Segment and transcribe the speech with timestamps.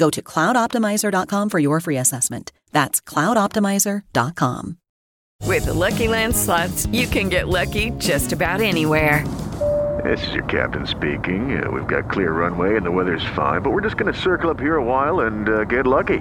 [0.00, 2.52] Go to cloudoptimizer.com for your free assessment.
[2.72, 4.78] That's cloudoptimizer.com.
[5.46, 9.26] With the Lucky Land slots, you can get lucky just about anywhere.
[10.02, 11.62] This is your captain speaking.
[11.62, 14.48] Uh, we've got clear runway and the weather's fine, but we're just going to circle
[14.48, 16.20] up here a while and uh, get lucky.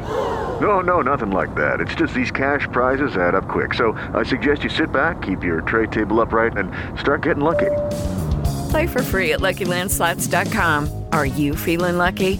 [0.59, 1.80] No, no, nothing like that.
[1.80, 3.73] It's just these cash prizes add up quick.
[3.73, 7.71] So I suggest you sit back, keep your tray table upright, and start getting lucky.
[8.71, 11.05] Play for free at LuckyLandSlots.com.
[11.14, 12.39] Are you feeling lucky?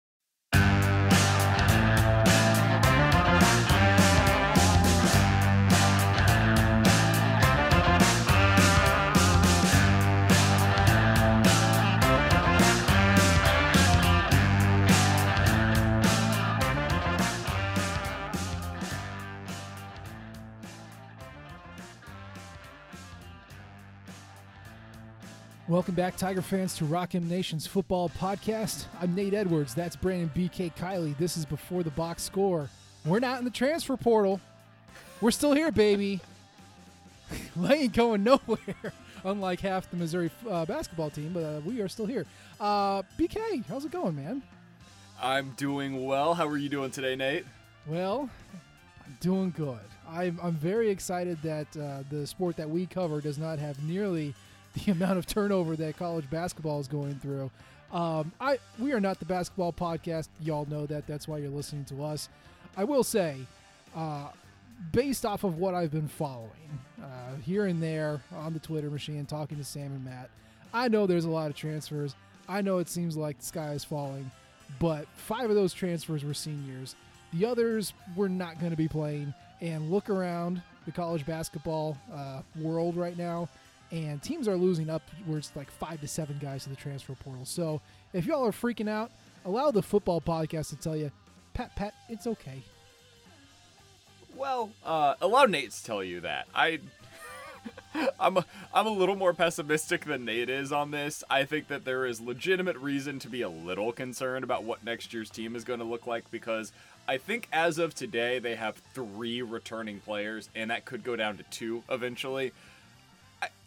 [25.71, 28.87] Welcome back, Tiger fans, to Rock M Nation's football podcast.
[28.99, 29.73] I'm Nate Edwards.
[29.73, 31.17] That's Brandon BK Kiley.
[31.17, 32.69] This is before the box score.
[33.05, 34.41] We're not in the transfer portal.
[35.21, 36.19] We're still here, baby.
[37.69, 38.57] ain't going nowhere,
[39.23, 42.25] unlike half the Missouri uh, basketball team, but uh, we are still here.
[42.59, 44.41] Uh, BK, how's it going, man?
[45.21, 46.33] I'm doing well.
[46.33, 47.45] How are you doing today, Nate?
[47.87, 48.29] Well,
[49.05, 49.79] I'm doing good.
[50.05, 54.35] I'm, I'm very excited that uh, the sport that we cover does not have nearly–
[54.85, 57.51] the amount of turnover that college basketball is going through.
[57.91, 60.29] Um, I we are not the basketball podcast.
[60.39, 61.07] Y'all know that.
[61.07, 62.29] That's why you're listening to us.
[62.77, 63.35] I will say,
[63.95, 64.29] uh,
[64.93, 69.25] based off of what I've been following uh, here and there on the Twitter machine,
[69.25, 70.29] talking to Sam and Matt,
[70.73, 72.15] I know there's a lot of transfers.
[72.47, 74.31] I know it seems like the sky is falling,
[74.79, 76.95] but five of those transfers were seniors.
[77.33, 79.33] The others were not going to be playing.
[79.59, 83.47] And look around the college basketball uh, world right now
[83.91, 87.45] and teams are losing upwards like five to seven guys to the transfer portal.
[87.45, 87.81] So
[88.13, 89.11] if y'all are freaking out,
[89.45, 91.11] allow the football podcast to tell you,
[91.53, 92.63] Pat, Pat, it's okay.
[94.35, 96.47] Well, uh, allow Nate to tell you that.
[96.55, 96.79] I,
[98.19, 101.23] I'm a, I'm a little more pessimistic than Nate is on this.
[101.29, 105.13] I think that there is legitimate reason to be a little concerned about what next
[105.13, 106.71] year's team is going to look like because
[107.07, 111.37] I think as of today they have three returning players, and that could go down
[111.37, 112.53] to two eventually.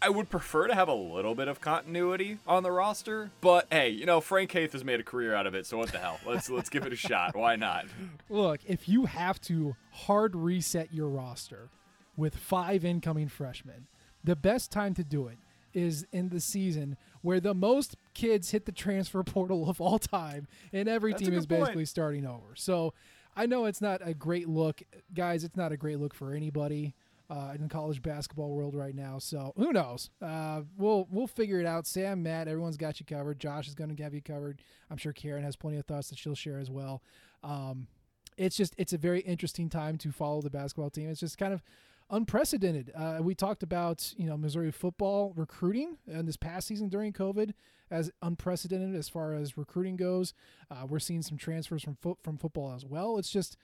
[0.02, 3.88] I, would prefer to have a little bit of continuity on the roster, but hey,
[3.88, 6.20] you know Frank Haith has made a career out of it, so what the hell?
[6.26, 7.34] Let's let's give it a shot.
[7.34, 7.86] Why not?
[8.28, 11.70] Look, if you have to hard reset your roster
[12.16, 13.86] with five incoming freshmen,
[14.22, 15.38] the best time to do it
[15.72, 20.46] is in the season where the most kids hit the transfer portal of all time,
[20.72, 22.54] and every That's team is basically starting over.
[22.54, 22.94] So
[23.36, 24.82] I know it's not a great look,
[25.12, 25.44] guys.
[25.44, 26.94] It's not a great look for anybody.
[27.30, 29.18] Uh, in college basketball world right now.
[29.18, 30.10] So who knows?
[30.20, 31.86] Uh, we'll we'll figure it out.
[31.86, 33.38] Sam, Matt, everyone's got you covered.
[33.38, 34.60] Josh is going to have you covered.
[34.90, 37.02] I'm sure Karen has plenty of thoughts that she'll share as well.
[37.42, 37.88] Um,
[38.36, 41.08] it's just it's a very interesting time to follow the basketball team.
[41.08, 41.62] It's just kind of
[42.10, 42.92] unprecedented.
[42.94, 47.54] Uh, we talked about you know Missouri football recruiting in this past season during COVID
[47.90, 50.34] as unprecedented as far as recruiting goes.
[50.70, 53.18] Uh, we're seeing some transfers from fo- from football as well.
[53.18, 53.56] It's just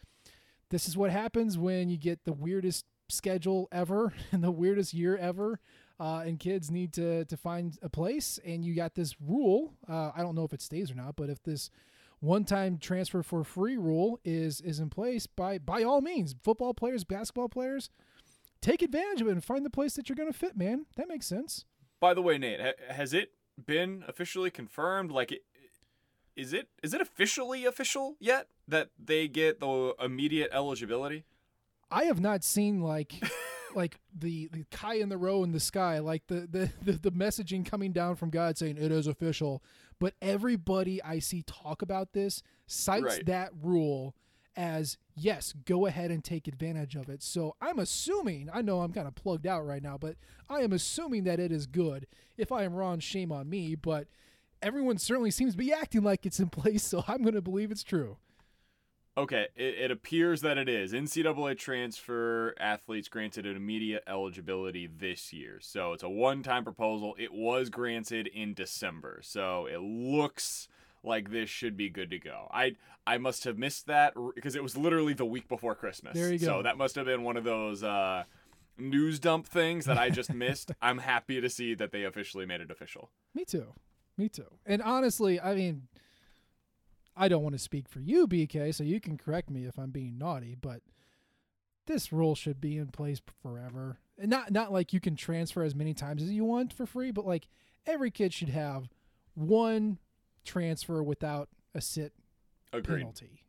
[0.70, 5.16] this is what happens when you get the weirdest schedule ever and the weirdest year
[5.16, 5.60] ever.
[5.98, 9.74] Uh, and kids need to to find a place, and you got this rule.
[9.86, 11.70] Uh, I don't know if it stays or not, but if this
[12.20, 17.04] one-time transfer for free rule is is in place, by by all means, football players,
[17.04, 17.90] basketball players,
[18.62, 20.56] take advantage of it and find the place that you're going to fit.
[20.56, 21.66] Man, that makes sense.
[22.00, 23.32] By the way, Nate, ha- has it
[23.66, 25.10] been officially confirmed?
[25.10, 25.42] Like, it,
[26.36, 31.24] is it is it officially official yet that they get the immediate eligibility?
[31.90, 33.14] I have not seen like
[33.74, 37.12] like the the Kai in the row in the sky, like the, the the the
[37.12, 39.62] messaging coming down from God saying it is official.
[39.98, 43.26] But everybody I see talk about this cites Right.
[43.26, 44.14] that rule
[44.56, 47.22] as yes, go ahead and take advantage of it.
[47.22, 50.16] So I'm assuming, I know I'm kind of plugged out right now, but
[50.48, 52.06] I am assuming that it is good.
[52.36, 54.08] If I am wrong, shame on me, but
[54.62, 57.70] everyone certainly seems to be acting like it's in place, so I'm going to believe
[57.70, 58.16] it's true.
[59.18, 60.92] Okay, it, it appears that it is.
[60.92, 65.58] NCAA transfer athletes granted an immediate eligibility this year.
[65.60, 67.14] So it's a one time proposal.
[67.18, 69.20] It was granted in December.
[69.22, 70.68] So it looks
[71.02, 72.48] like this should be good to go.
[72.52, 72.76] I
[73.06, 76.14] I must have missed that because it was literally the week before Christmas.
[76.14, 76.46] There you go.
[76.46, 78.24] So that must have been one of those uh,
[78.78, 80.72] news dump things that I just missed.
[80.80, 83.10] I'm happy to see that they officially made it official.
[83.34, 83.66] Me too.
[84.16, 84.46] Me too.
[84.66, 85.88] And honestly, I mean,
[87.16, 89.90] I don't want to speak for you, BK, so you can correct me if I'm
[89.90, 90.80] being naughty, but
[91.86, 93.98] this rule should be in place forever.
[94.18, 97.10] And not not like you can transfer as many times as you want for free,
[97.10, 97.48] but like
[97.86, 98.88] every kid should have
[99.34, 99.98] one
[100.44, 102.12] transfer without a sit
[102.72, 102.98] Agreed.
[102.98, 103.44] penalty.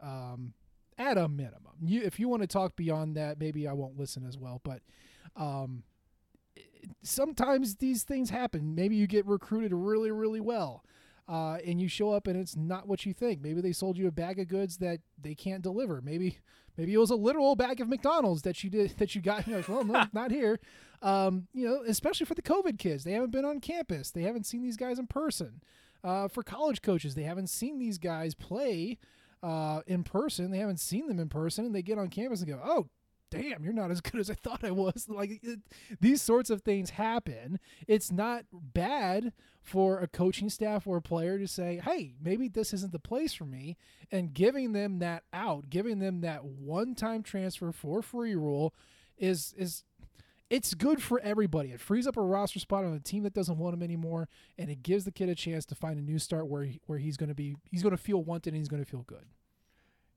[0.00, 0.54] Um,
[0.98, 1.74] at a minimum.
[1.82, 4.80] You if you want to talk beyond that, maybe I won't listen as well, but
[5.36, 5.82] um
[7.02, 8.74] sometimes these things happen.
[8.74, 10.84] Maybe you get recruited really, really well,
[11.28, 13.40] uh, and you show up and it's not what you think.
[13.40, 16.00] Maybe they sold you a bag of goods that they can't deliver.
[16.00, 16.38] Maybe,
[16.76, 19.38] maybe it was a literal bag of McDonald's that you did that you got.
[19.38, 20.60] And you're like, well, no, not here.
[21.02, 24.10] Um, you know, especially for the COVID kids, they haven't been on campus.
[24.10, 25.62] They haven't seen these guys in person.
[26.04, 28.98] Uh, for college coaches, they haven't seen these guys play
[29.42, 30.50] uh, in person.
[30.50, 32.86] They haven't seen them in person, and they get on campus and go, "Oh,
[33.30, 35.06] damn, you're not as good as I thought I was.
[35.16, 35.60] Like it,
[36.00, 37.58] these sorts of things happen.
[37.88, 39.32] It's not bad
[39.62, 43.32] for a coaching staff or a player to say, "Hey, maybe this isn't the place
[43.32, 43.76] for me,"
[44.12, 48.74] and giving them that out, giving them that one-time transfer for free rule
[49.16, 49.84] is is
[50.50, 51.72] it's good for everybody.
[51.72, 54.70] It frees up a roster spot on a team that doesn't want him anymore, and
[54.70, 57.16] it gives the kid a chance to find a new start where he, where he's
[57.16, 59.24] going to be he's going to feel wanted and he's going to feel good.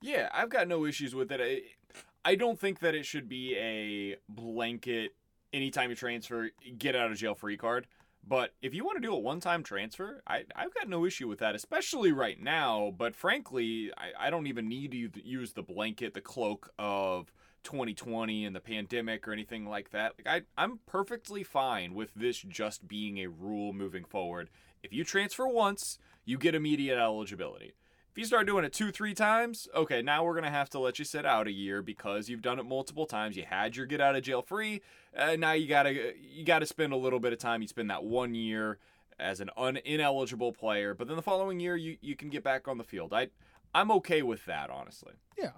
[0.02, 1.42] Yeah, I've got no issues with it.
[1.42, 5.12] I, I don't think that it should be a blanket
[5.54, 7.88] anytime you transfer, get out of jail free card.
[8.28, 11.28] But if you want to do a one time transfer, I, I've got no issue
[11.28, 12.94] with that, especially right now.
[12.98, 17.32] But frankly, I, I don't even need to use the blanket, the cloak of
[17.64, 20.14] 2020 and the pandemic or anything like that.
[20.18, 24.50] Like I, I'm perfectly fine with this just being a rule moving forward.
[24.84, 27.74] If you transfer once, you get immediate eligibility.
[28.12, 30.98] If you start doing it two, three times, okay, now we're gonna have to let
[31.00, 33.38] you sit out a year because you've done it multiple times.
[33.38, 34.82] You had your get out of jail free.
[35.16, 37.62] Uh, now you gotta you gotta spend a little bit of time.
[37.62, 38.80] You spend that one year
[39.20, 42.68] as an un- ineligible player, but then the following year you, you can get back
[42.68, 43.14] on the field.
[43.14, 43.30] I
[43.76, 45.14] I'm okay with that, honestly.
[45.38, 45.52] Yeah,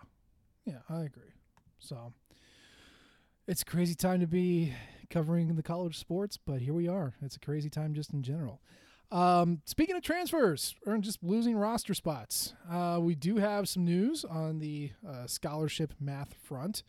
[0.65, 1.33] yeah, I agree.
[1.79, 2.13] So
[3.47, 4.73] it's a crazy time to be
[5.09, 7.13] covering the college sports, but here we are.
[7.21, 8.61] It's a crazy time just in general.
[9.11, 14.23] Um, speaking of transfers or just losing roster spots, uh, we do have some news
[14.23, 16.83] on the uh, scholarship math front.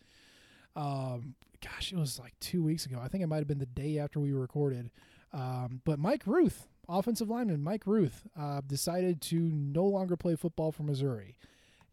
[0.77, 3.01] Um, gosh, it was like two weeks ago.
[3.03, 4.91] I think it might have been the day after we recorded.
[5.33, 10.71] Um, but Mike Ruth, offensive lineman Mike Ruth, uh, decided to no longer play football
[10.71, 11.37] for Missouri.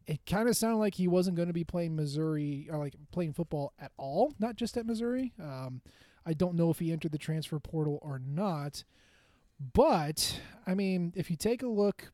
[0.05, 3.33] It kind of sounded like he wasn't going to be playing Missouri or like playing
[3.33, 5.33] football at all, not just at Missouri.
[5.41, 5.81] Um,
[6.25, 8.83] I don't know if he entered the transfer portal or not.
[9.59, 12.11] But I mean, if you take a look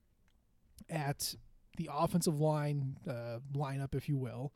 [0.89, 1.35] at
[1.77, 4.53] the offensive line uh, lineup, if you will,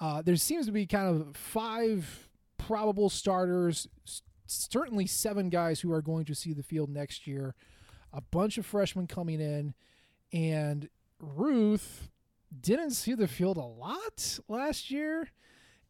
[0.00, 5.92] uh, there seems to be kind of five probable starters, s- certainly seven guys who
[5.92, 7.54] are going to see the field next year,
[8.12, 9.74] a bunch of freshmen coming in,
[10.32, 10.88] and
[11.20, 12.10] Ruth
[12.60, 15.28] didn't see the field a lot last year.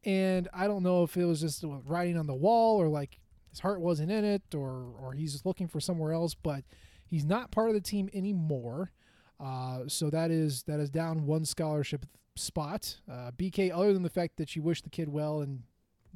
[0.05, 3.19] And I don't know if it was just writing on the wall or like
[3.59, 6.63] his heart wasn't in it or or he's looking for somewhere else, but
[7.05, 8.93] he's not part of the team anymore.
[9.41, 13.01] Uh, so that is that is down one scholarship spot.
[13.11, 15.63] Uh, BK, other than the fact that you wish the kid well and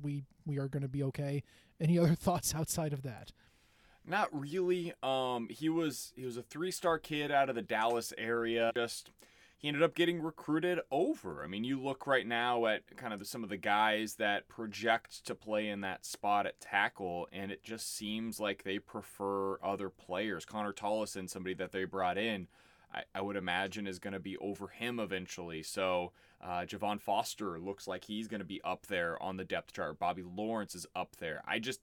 [0.00, 1.42] we we are going to be okay.
[1.80, 3.32] Any other thoughts outside of that?
[4.06, 4.92] Not really.
[5.02, 8.70] Um, he was he was a three star kid out of the Dallas area.
[8.76, 9.10] Just
[9.62, 11.44] he ended up getting recruited over.
[11.44, 14.48] I mean, you look right now at kind of the, some of the guys that
[14.48, 19.60] project to play in that spot at tackle, and it just seems like they prefer
[19.62, 20.44] other players.
[20.44, 22.48] Connor Tollison, somebody that they brought in,
[22.92, 25.62] I, I would imagine is going to be over him eventually.
[25.62, 26.10] So
[26.42, 29.96] uh, Javon Foster looks like he's going to be up there on the depth chart.
[29.96, 31.40] Bobby Lawrence is up there.
[31.46, 31.78] I just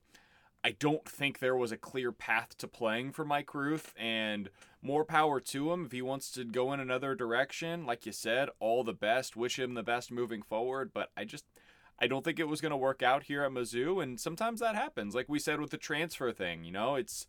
[0.63, 4.49] I don't think there was a clear path to playing for Mike Ruth, and
[4.81, 7.85] more power to him if he wants to go in another direction.
[7.85, 9.37] Like you said, all the best.
[9.37, 11.45] Wish him the best moving forward, but I just
[12.01, 14.75] I don't think it was going to work out here at Mizzou, and sometimes that
[14.75, 15.15] happens.
[15.15, 17.25] Like we said with the transfer thing, you know, it's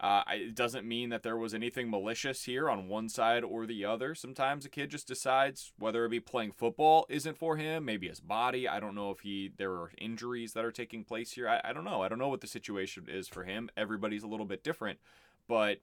[0.00, 3.84] uh, it doesn't mean that there was anything malicious here on one side or the
[3.84, 4.14] other.
[4.14, 8.18] Sometimes a kid just decides whether it be playing football isn't for him, maybe his
[8.20, 8.66] body.
[8.66, 11.46] I don't know if he there are injuries that are taking place here.
[11.48, 12.00] I, I don't know.
[12.02, 13.68] I don't know what the situation is for him.
[13.76, 14.98] Everybody's a little bit different,
[15.46, 15.80] but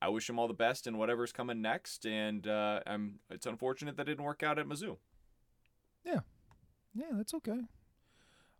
[0.00, 2.06] I wish him all the best in whatever's coming next.
[2.06, 4.96] And uh, I'm it's unfortunate that didn't work out at Mizzou.
[6.06, 6.20] Yeah,
[6.94, 7.60] yeah, that's okay.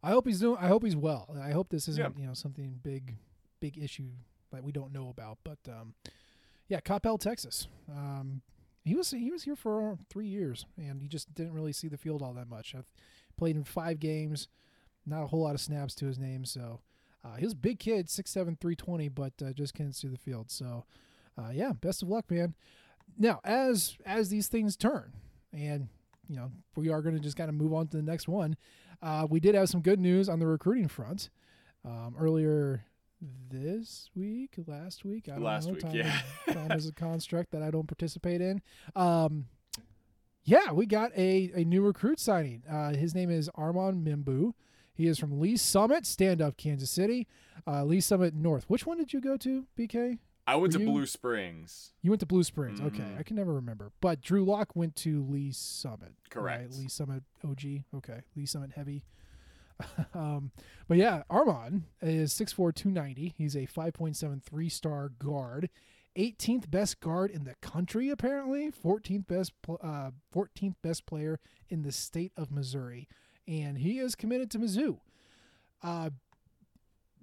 [0.03, 0.59] I hope he's doing.
[0.61, 1.35] I hope he's well.
[1.43, 2.21] I hope this isn't Yeah.
[2.21, 3.17] you know something big,
[3.59, 4.11] big issue
[4.53, 5.39] that we don't know about.
[5.45, 5.95] But um,
[6.69, 7.69] yeah, Coppell, Texas.
[7.91, 8.43] Um,
[8.85, 11.99] he was he was here for three years, and he just didn't really see the
[11.99, 12.75] field all that much.
[12.75, 12.91] I've
[13.37, 14.49] played in five games,
[15.07, 16.45] not a whole lot of snaps to his name.
[16.45, 16.81] So
[17.25, 20.51] uh, he was a big kid, 6'7", 320, but uh, just can't see the field.
[20.51, 20.85] So
[21.39, 22.55] uh, yeah, best of luck, man.
[23.19, 25.13] Now, as as these things turn,
[25.53, 25.89] and
[26.29, 28.57] you know we are going to just kind of move on to the next one.
[29.01, 31.31] Uh, we did have some good news on the recruiting front
[31.85, 32.85] um, earlier
[33.51, 35.29] this week, last week.
[35.29, 35.73] I don't Last know.
[35.75, 36.21] week, time, yeah.
[36.47, 38.61] is, time is a construct that I don't participate in.
[38.95, 39.47] Um,
[40.45, 42.63] yeah, we got a, a new recruit signing.
[42.71, 44.53] Uh, his name is Armand Membou.
[44.95, 47.27] He is from Lee's Summit, stand up Kansas City,
[47.67, 48.65] uh, Lee's Summit North.
[48.69, 50.19] Which one did you go to, BK?
[50.47, 51.93] I went Were to you- Blue Springs.
[52.01, 52.81] You went to Blue Springs.
[52.81, 53.19] Okay, Mhm.
[53.19, 53.93] I can never remember.
[54.01, 56.15] But Drew Lock went to Lee's Summit.
[56.31, 56.71] Correct.
[56.71, 56.79] Right?
[56.81, 57.85] Lee's Summit OG.
[57.97, 59.05] Okay, Lee's Summit Heavy.
[60.15, 60.51] um,
[60.87, 63.35] but yeah, Armand is 6'4", 290.
[63.37, 65.71] He's a 5.73 star guard.
[66.17, 68.73] 18th best guard in the country, apparently.
[68.73, 73.09] 14th best, uh, 14th best player in the state of Missouri,
[73.47, 74.99] and he is committed to Mizzou.
[75.83, 76.11] Uh,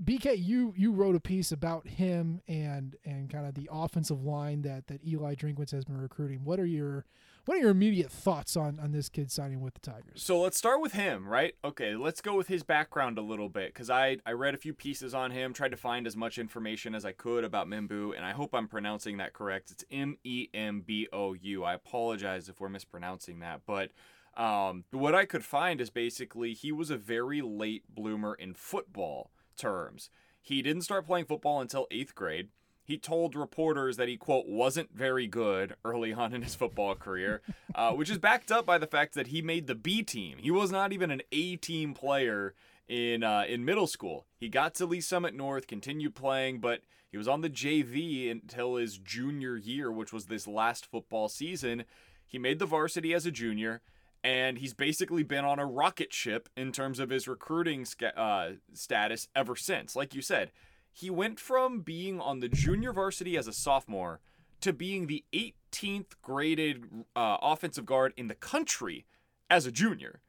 [0.04, 4.62] BK, you you wrote a piece about him and and kind of the offensive line
[4.64, 6.44] that that Eli Drinkwitz has been recruiting.
[6.44, 7.06] What are your
[7.46, 10.24] what are your immediate thoughts on on this kid signing with the Tigers?
[10.24, 11.56] So let's start with him, right?
[11.64, 14.74] Okay, let's go with his background a little bit because I, I read a few
[14.74, 18.26] pieces on him, tried to find as much information as I could about Membou, and
[18.26, 19.72] I hope I'm pronouncing that correct.
[19.72, 21.64] It's M E M B O U.
[21.64, 23.92] I apologize if we're mispronouncing that, but
[24.36, 29.32] um, what I could find is basically he was a very late bloomer in football
[29.56, 30.10] terms.
[30.42, 32.50] He didn't start playing football until eighth grade.
[32.86, 37.42] He told reporters that he, quote, wasn't very good early on in his football career,
[37.74, 40.38] uh, which is backed up by the fact that he made the B team.
[40.40, 42.54] He was not even an A team player
[42.88, 44.28] in uh, in middle school.
[44.38, 48.76] He got to Lee's Summit North, continued playing, but he was on the JV until
[48.76, 51.86] his junior year, which was this last football season.
[52.28, 53.82] He made the varsity as a junior,
[54.24, 59.28] and he's basically been on a rocket ship in terms of his recruiting uh, status
[59.36, 59.96] ever since.
[59.96, 60.52] Like you said,
[60.96, 64.22] he went from being on the junior varsity as a sophomore
[64.62, 66.86] to being the 18th graded
[67.18, 69.06] uh, offensive guard in the country
[69.50, 70.22] as a junior.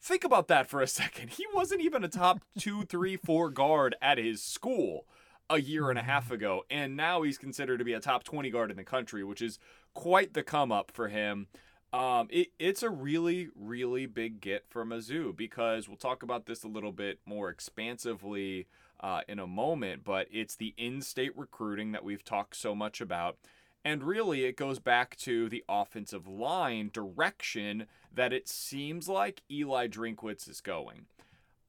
[0.00, 1.30] Think about that for a second.
[1.30, 5.06] He wasn't even a top two, three, four guard at his school
[5.50, 8.48] a year and a half ago, and now he's considered to be a top 20
[8.50, 9.58] guard in the country, which is
[9.94, 11.48] quite the come up for him.
[11.92, 16.62] Um, it, it's a really, really big get for Mizzou because we'll talk about this
[16.62, 18.68] a little bit more expansively
[19.04, 23.02] uh, in a moment, but it's the in state recruiting that we've talked so much
[23.02, 23.36] about.
[23.84, 29.88] And really, it goes back to the offensive line direction that it seems like Eli
[29.88, 31.04] Drinkwitz is going.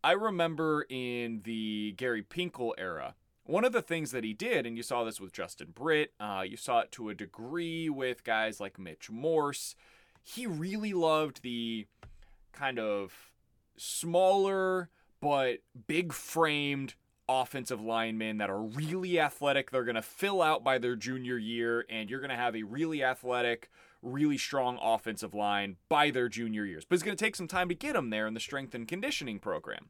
[0.01, 4.77] I remember in the Gary Pinkel era, one of the things that he did, and
[4.77, 8.61] you saw this with Justin Britt, uh, you saw it to a degree with guys
[8.61, 9.75] like Mitch Morse,
[10.23, 11.85] he really loved the
[12.53, 13.33] kind of
[13.75, 14.89] smaller
[15.19, 16.93] but big framed
[17.27, 19.71] offensive linemen that are really athletic.
[19.71, 22.63] They're going to fill out by their junior year, and you're going to have a
[22.63, 23.69] really athletic
[24.05, 26.85] really strong offensive line by their junior years.
[26.85, 28.87] But it's going to take some time to get them there in the strength and
[28.87, 29.89] conditioning program.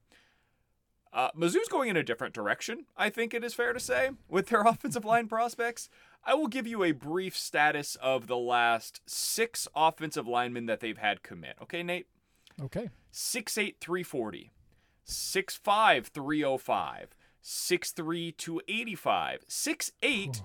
[1.13, 4.47] Uh, Mizzou's going in a different direction, I think it is fair to say, with
[4.47, 5.89] their offensive line prospects.
[6.25, 10.97] I will give you a brief status of the last six offensive linemen that they've
[10.97, 11.55] had commit.
[11.61, 12.07] Okay, Nate?
[12.61, 12.89] Okay.
[13.13, 14.51] 6'8, 340,
[15.07, 17.15] 6'5, 305,
[17.45, 19.91] 6'3, 285, 6'8,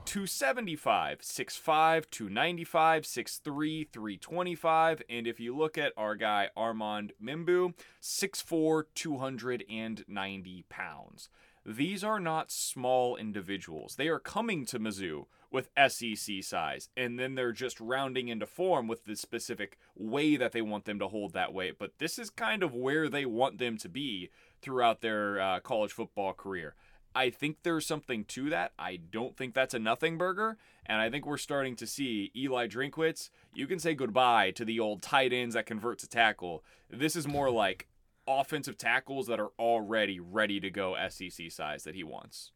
[0.05, 5.03] 275, 6'5, 295, 6'3, 325.
[5.09, 11.31] And if you look at our guy Armand Membou, 6'4, 290 pounds.
[11.65, 13.97] These are not small individuals.
[13.97, 18.89] They are coming to Mizzou with SEC size, and then they're just rounding into form
[18.89, 21.79] with the specific way that they want them to hold that weight.
[21.79, 24.31] But this is kind of where they want them to be
[24.63, 26.75] throughout their uh, college football career.
[27.15, 28.73] I think there's something to that.
[28.79, 30.57] I don't think that's a nothing burger.
[30.87, 33.31] And I think we're starting to see Eli Drinkwitz.
[33.55, 36.65] You can say goodbye to the old tight ends that convert to tackle.
[36.89, 37.89] This is more like
[38.29, 42.53] offensive tackles that are already ready to go SEC size that he wants.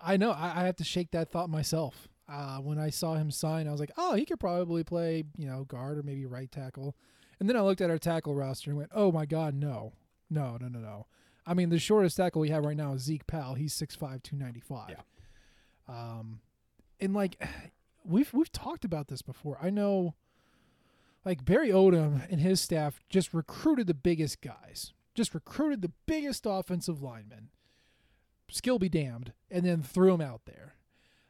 [0.00, 0.32] I know.
[0.32, 2.08] I, have to shake that thought myself.
[2.28, 5.46] Uh, when I saw him sign, I was like, oh, he could probably play, you
[5.46, 6.96] know, guard or maybe right tackle.
[7.38, 9.92] And then I looked at our tackle roster and went, oh my God, no.
[10.30, 11.06] No, no, no, no.
[11.46, 13.54] I mean, the shortest tackle we have right now is Zeke Powell.
[13.54, 14.90] He's 6'5", 295.
[14.90, 14.96] Yeah.
[15.88, 16.40] Um,
[17.00, 17.42] and like,
[18.04, 19.58] we've we've talked about this before.
[19.60, 20.14] I know,
[21.24, 26.46] like Barry Odom and his staff just recruited the biggest guys, just recruited the biggest
[26.46, 27.50] offensive linemen.
[28.50, 30.74] Skill be damned, and then threw them out there.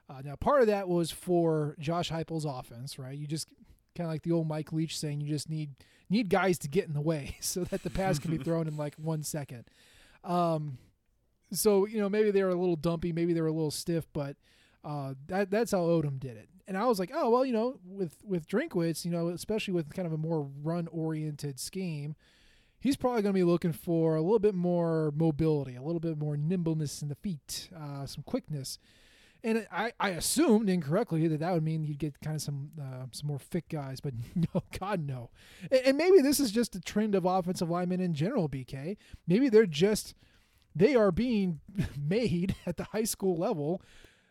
[0.09, 3.16] Uh, now, part of that was for Josh Heupel's offense, right?
[3.16, 3.49] You just
[3.97, 5.71] kind of like the old Mike Leach saying, you just need
[6.11, 8.76] need guys to get in the way so that the pass can be thrown in
[8.76, 9.64] like one second.
[10.25, 10.78] Um,
[11.52, 14.07] so you know maybe they were a little dumpy, maybe they were a little stiff,
[14.12, 14.37] but
[14.85, 16.49] uh, that that's how Odom did it.
[16.66, 19.95] And I was like, oh well, you know, with with Drinkwitz, you know, especially with
[19.95, 22.16] kind of a more run oriented scheme,
[22.81, 26.19] he's probably going to be looking for a little bit more mobility, a little bit
[26.19, 28.78] more nimbleness in the feet, uh, some quickness.
[29.45, 33.05] And I, I assumed incorrectly that that would mean you'd get kind of some uh,
[33.13, 35.31] some more fit guys, but no, God no.
[35.71, 38.49] And, and maybe this is just a trend of offensive linemen in general.
[38.49, 38.97] BK,
[39.28, 40.15] maybe they're just
[40.75, 41.61] they are being
[41.99, 43.83] made at the high school level.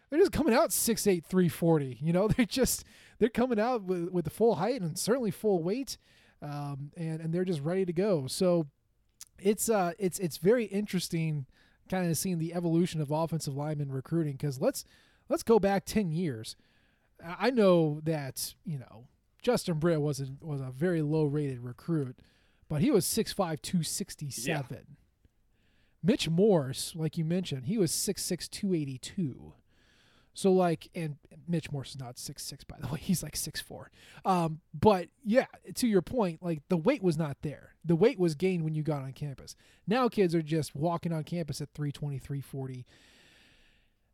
[0.09, 1.97] They're just coming out 6'8", 340.
[2.01, 2.83] You know, they're just
[3.19, 5.97] they're coming out with, with the full height and certainly full weight,
[6.41, 8.25] um, and and they're just ready to go.
[8.25, 8.67] So
[9.37, 11.45] it's uh it's it's very interesting
[11.89, 14.85] kind of seeing the evolution of offensive lineman recruiting because let's
[15.29, 16.55] let's go back 10 years.
[17.23, 19.07] I know that you know
[19.41, 22.17] justin britt was a, was a very low rated recruit
[22.69, 24.83] but he was 6'5 267 Yeah.
[26.01, 29.53] mitch morse like you mentioned he was 6'6 282
[30.33, 31.17] so like and
[31.47, 32.99] mitch morse is not six six by the way.
[33.01, 33.85] He's like 6'4
[34.25, 37.75] um, but yeah to your point like the weight was not there.
[37.85, 39.55] The weight was gained when you got on campus.
[39.85, 42.85] Now kids are just walking on campus at 320 340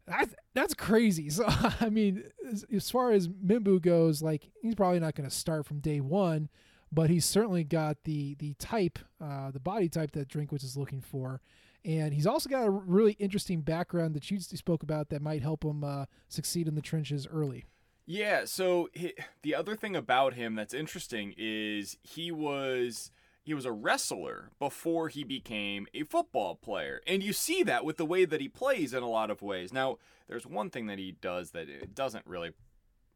[0.07, 1.29] that's that's crazy.
[1.39, 5.35] So i mean as, as far as Membou goes like he's probably not going to
[5.35, 6.49] start from day one
[6.91, 11.01] but he's certainly got the the type uh, the body type that drinkwitz is looking
[11.01, 11.41] for
[11.85, 15.63] and he's also got a really interesting background that you spoke about that might help
[15.63, 17.65] him uh, succeed in the trenches early
[18.05, 23.11] Yeah, so hi the other thing about him that's interesting is he was
[23.49, 27.01] he was a wrestler before he became a football player.
[27.07, 29.73] And you see that with the way that he plays in a lot of ways.
[29.73, 32.51] Now, there's one thing that he does that it doesn't really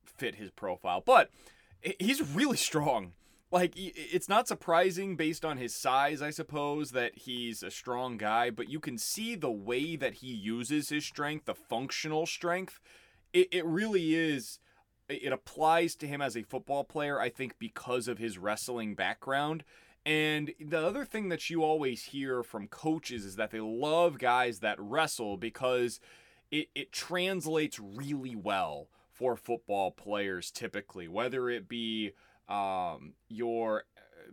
[0.04, 1.30] fit his profile, but
[2.00, 3.14] he's really strong.
[3.54, 8.50] Like it's not surprising based on his size, I suppose, that he's a strong guy,
[8.50, 12.80] but you can see the way that he uses his strength, the functional strength.
[13.32, 14.58] It, it really is
[15.08, 19.64] it applies to him as a football player, I think, because of his wrestling background.
[20.04, 24.62] And the other thing that you always hear from coaches is that they love guys
[24.62, 26.00] that wrestle because
[26.50, 32.14] it, it translates really well for football players typically, whether it be
[32.50, 33.84] um, your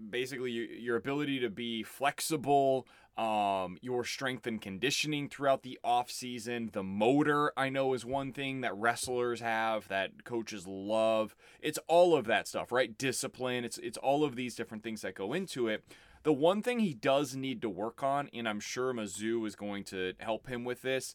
[0.08, 6.70] basically your, ability to be flexible, um, your strength and conditioning throughout the off season.
[6.72, 11.34] The motor, I know, is one thing that wrestlers have that coaches love.
[11.60, 12.96] It's all of that stuff, right?
[12.96, 13.64] Discipline.
[13.64, 15.84] It's it's all of these different things that go into it.
[16.22, 19.84] The one thing he does need to work on, and I'm sure Mizzou is going
[19.84, 21.14] to help him with this,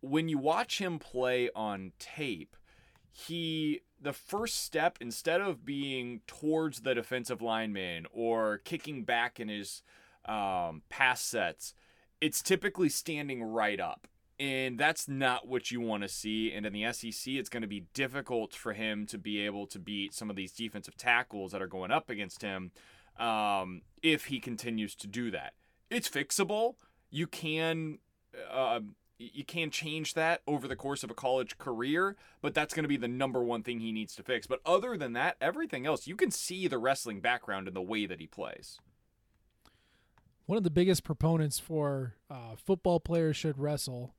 [0.00, 2.56] when you watch him play on tape,
[3.10, 9.48] he the first step instead of being towards the defensive lineman or kicking back in
[9.48, 9.82] his
[10.24, 11.74] um, pass sets,
[12.20, 14.06] it's typically standing right up.
[14.40, 16.52] And that's not what you want to see.
[16.52, 19.80] And in the SEC, it's going to be difficult for him to be able to
[19.80, 22.70] beat some of these defensive tackles that are going up against him
[23.18, 25.54] um, if he continues to do that.
[25.90, 26.74] It's fixable.
[27.10, 27.98] You can.
[28.48, 28.80] Uh,
[29.18, 32.88] you can't change that over the course of a college career, but that's going to
[32.88, 34.46] be the number one thing he needs to fix.
[34.46, 38.06] But other than that, everything else, you can see the wrestling background in the way
[38.06, 38.78] that he plays.
[40.46, 44.14] One of the biggest proponents for uh, football players should wrestle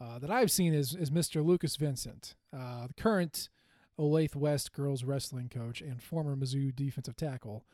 [0.00, 1.44] uh, that I've seen is, is Mr.
[1.44, 3.48] Lucas Vincent, uh, the current
[3.98, 7.64] Olathe West girls wrestling coach and former Mizzou defensive tackle.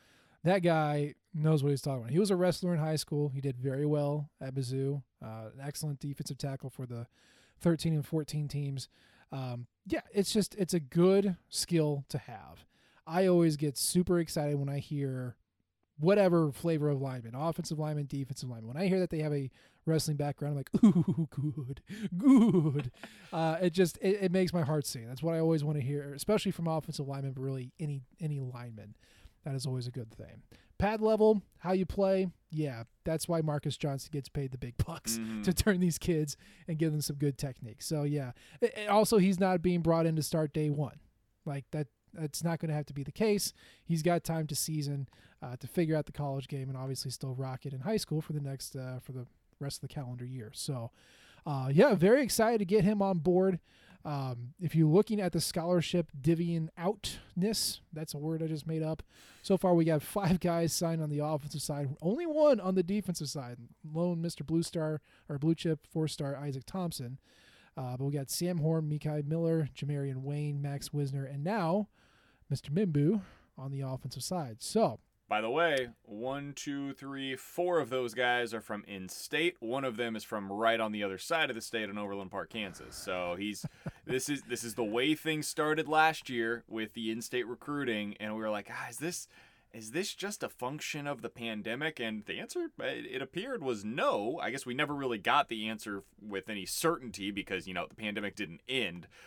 [0.47, 2.11] That guy knows what he's talking about.
[2.11, 3.27] He was a wrestler in high school.
[3.27, 5.03] He did very well at Mizzou.
[5.21, 7.05] Uh, an excellent defensive tackle for the
[7.59, 8.87] 13 and 14 teams.
[9.33, 12.65] Um, yeah, it's just it's a good skill to have.
[13.05, 15.35] I always get super excited when I hear
[15.99, 18.69] whatever flavor of lineman, offensive lineman, defensive lineman.
[18.69, 19.51] When I hear that they have a
[19.85, 21.81] wrestling background, I'm like, ooh, good,
[22.17, 22.91] good.
[23.33, 25.09] Uh, it just it, it, makes my heart sing.
[25.09, 28.39] That's what I always want to hear, especially from offensive linemen, but really any any
[28.39, 28.95] lineman.
[29.47, 30.41] That is always a good thing.
[30.77, 35.17] Pad level, how you play, yeah, that's why Marcus Johnson gets paid the big bucks
[35.17, 35.41] mm-hmm.
[35.43, 36.35] to turn these kids
[36.67, 37.81] and give them some good technique.
[37.81, 40.99] So yeah, it also he's not being brought in to start day one,
[41.45, 43.53] like that that's not going to have to be the case.
[43.85, 45.07] He's got time to season
[45.41, 48.19] uh, to figure out the college game and obviously still rock it in high school
[48.19, 49.27] for the next uh, for the
[49.61, 50.51] rest of the calendar year.
[50.53, 50.91] So,
[51.45, 53.59] uh, yeah, very excited to get him on board.
[54.07, 58.81] Um, if you're looking at the scholarship divvying outness, that's a word I just made
[58.81, 59.03] up.
[59.41, 62.83] So far, we got five guys signed on the offensive side, only one on the
[62.83, 63.57] defensive side.
[63.83, 64.45] Lone Mr.
[64.45, 67.19] Blue Star or Blue Chip four star Isaac Thompson.
[67.75, 71.89] Uh, but we got Sam Horn, Mekhi Miller, Jamarian Wayne, Max Wisner, and now
[72.51, 72.69] Mr.
[72.69, 73.21] Membou
[73.57, 74.57] on the offensive side.
[74.61, 79.57] So, by the way, one, two, three, four of those guys are from in-state.
[79.59, 82.31] One of them is from right on the other side of the state in Overland
[82.31, 82.95] Park, Kansas.
[82.95, 83.65] So he's
[84.05, 88.35] this is this is the way things started last year with the in-state recruiting, and
[88.35, 89.27] we were like, ah, is this
[89.73, 91.99] is this just a function of the pandemic?
[91.99, 94.39] And the answer, it appeared, was no.
[94.41, 97.95] I guess we never really got the answer with any certainty because, you know, the
[97.95, 99.07] pandemic didn't end.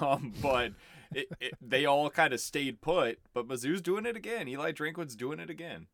[0.00, 0.74] Um, but
[1.14, 3.18] it, it, they all kind of stayed put.
[3.34, 4.48] But Mizzou's doing it again.
[4.48, 5.86] Eli Drinkwitz doing it again.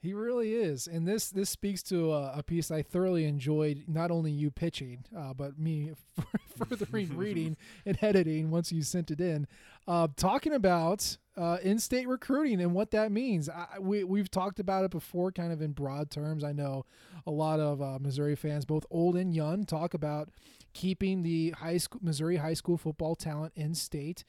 [0.00, 3.82] He really is, and this this speaks to a, a piece I thoroughly enjoyed.
[3.88, 5.90] Not only you pitching, uh, but me
[6.56, 9.48] furthering reading and editing once you sent it in,
[9.88, 13.48] uh, talking about uh, in-state recruiting and what that means.
[13.48, 16.44] I, we we've talked about it before, kind of in broad terms.
[16.44, 16.86] I know
[17.26, 20.28] a lot of uh, Missouri fans, both old and young, talk about
[20.74, 24.22] keeping the high school Missouri high school football talent in state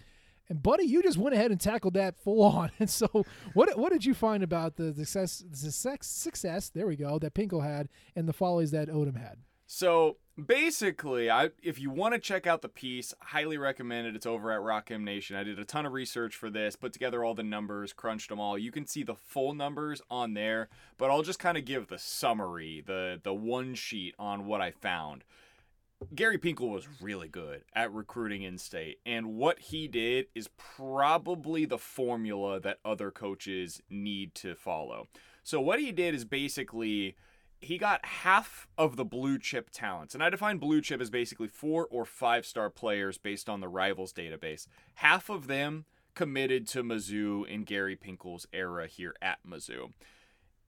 [0.50, 2.72] and buddy, you just went ahead and tackled that full on.
[2.80, 6.96] And so, what what did you find about the success the success, success there we
[6.96, 9.40] go that Pinkel had and the follies that Odom had?
[9.72, 14.16] So basically, I if you want to check out the piece, highly recommend it.
[14.16, 15.36] It's over at Rock M Nation.
[15.36, 18.40] I did a ton of research for this, put together all the numbers, crunched them
[18.40, 18.58] all.
[18.58, 22.00] You can see the full numbers on there, but I'll just kind of give the
[22.00, 25.24] summary, the the one sheet on what I found.
[26.16, 31.66] Gary Pinkel was really good at recruiting in state, and what he did is probably
[31.66, 35.08] the formula that other coaches need to follow.
[35.44, 37.18] So, what he did is basically
[37.60, 41.50] he got half of the blue chip talents, and I define blue chip as basically
[41.50, 44.68] four or five star players based on the rivals database.
[44.96, 45.84] Half of them
[46.16, 49.92] committed to Mizzou in Gary Pinkel's era here at Mizzou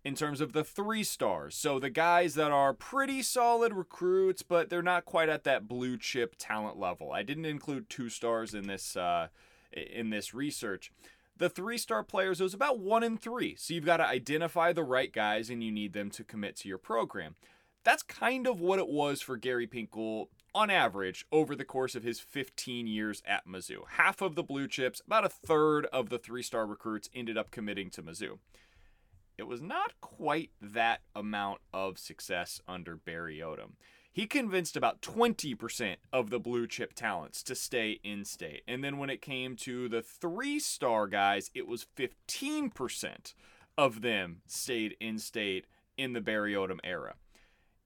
[0.03, 1.55] in terms of the three stars.
[1.55, 5.97] So the guys that are pretty solid recruits, but they're not quite at that blue
[5.97, 7.11] chip talent level.
[7.11, 9.27] I didn't include two stars in this uh,
[9.71, 10.91] in this research.
[11.37, 13.55] The three star players, it was about one in three.
[13.55, 16.67] So you've got to identify the right guys and you need them to commit to
[16.67, 17.35] your program.
[17.83, 22.03] That's kind of what it was for Gary Pinkel on average over the course of
[22.03, 23.87] his 15 years at Mizzou.
[23.93, 27.49] Half of the blue chips, about a third of the three star recruits ended up
[27.49, 28.37] committing to Mizzou
[29.41, 33.71] it was not quite that amount of success under Barry Odom.
[34.13, 38.62] He convinced about 20% of the blue chip talents to stay in state.
[38.67, 43.34] And then when it came to the three star guys, it was 15%
[43.80, 45.65] of them stayed in state
[45.97, 47.15] in the Barry Odom era.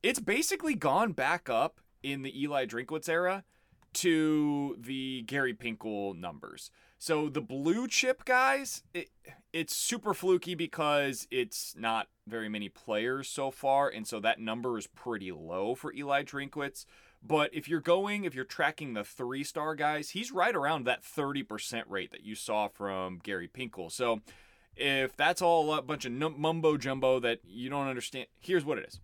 [0.04, 3.46] It's basically gone back up in the Eli Drinkwitz era
[3.94, 6.70] to the Gary Pinkel numbers.
[6.98, 9.10] So the blue chip guys, it,
[9.54, 14.78] it's super fluky because it's not very many players so far, and so that number
[14.78, 16.86] is pretty low for Eli Drinkwitz.
[17.22, 21.04] But if you're going, if you're tracking the three star guys, he's right around that
[21.04, 23.92] 30% rate that you saw from Gary Pinkel.
[23.92, 24.22] So
[24.76, 28.88] if that's all a bunch of mumbo jumbo that you don't understand, here's what it
[28.88, 29.00] is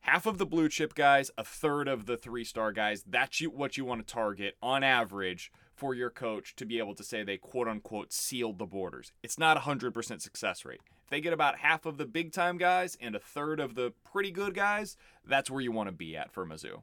[0.00, 3.04] half of the blue chip guys, a third of the three star guys.
[3.06, 6.94] That's you, what you want to target on average for your coach to be able
[6.94, 9.12] to say they quote unquote sealed the borders.
[9.22, 10.80] It's not a 100% success rate.
[11.04, 13.94] If they get about half of the big time guys and a third of the
[14.12, 16.82] pretty good guys, that's where you want to be at for Mizzou.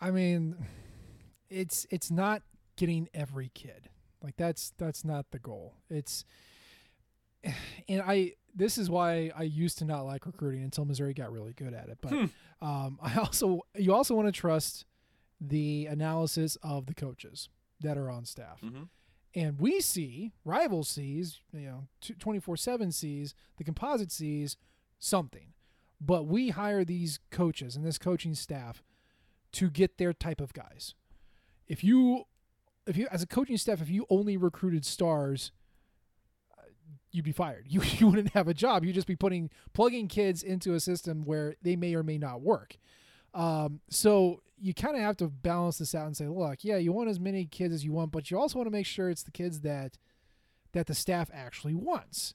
[0.00, 0.56] I mean,
[1.50, 2.42] it's it's not
[2.76, 3.88] getting every kid.
[4.22, 5.74] Like that's that's not the goal.
[5.90, 6.24] It's
[7.88, 11.52] and I this is why I used to not like recruiting until Missouri got really
[11.52, 11.98] good at it.
[12.00, 12.24] But Hmm.
[12.66, 14.84] um, I also you also want to trust
[15.40, 17.48] the analysis of the coaches
[17.80, 18.60] that are on staff.
[18.60, 18.88] Mhm.
[19.34, 24.56] And we see, rival sees, you know, 24 7 sees, the composite sees
[24.98, 25.52] something.
[26.00, 28.82] But we hire these coaches and this coaching staff
[29.52, 30.94] to get their type of guys.
[31.66, 32.24] If you,
[32.86, 35.52] if you, as a coaching staff, if you only recruited stars,
[36.56, 36.62] uh,
[37.12, 37.66] you'd be fired.
[37.68, 38.84] You, you wouldn't have a job.
[38.84, 42.40] You'd just be putting, plugging kids into a system where they may or may not
[42.40, 42.76] work.
[43.34, 46.92] Um, so you kind of have to balance this out and say, look, yeah, you
[46.92, 49.22] want as many kids as you want, but you also want to make sure it's
[49.22, 49.98] the kids that
[50.72, 52.34] that the staff actually wants,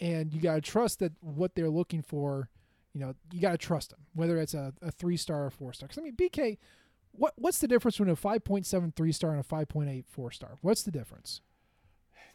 [0.00, 2.48] and you got to trust that what they're looking for.
[2.92, 5.72] You know, you got to trust them, whether it's a, a three star or four
[5.72, 5.86] star.
[5.86, 6.58] Because I mean, BK,
[7.12, 9.88] what what's the difference between a five point seven three star and a five point
[9.88, 10.56] eight four star?
[10.62, 11.42] What's the difference?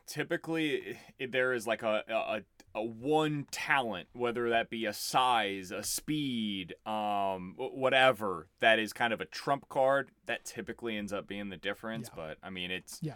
[0.07, 2.41] typically there is like a, a
[2.75, 9.13] a one talent whether that be a size a speed um whatever that is kind
[9.13, 12.23] of a trump card that typically ends up being the difference Yeah.
[12.27, 13.13] but i mean it's Yeah,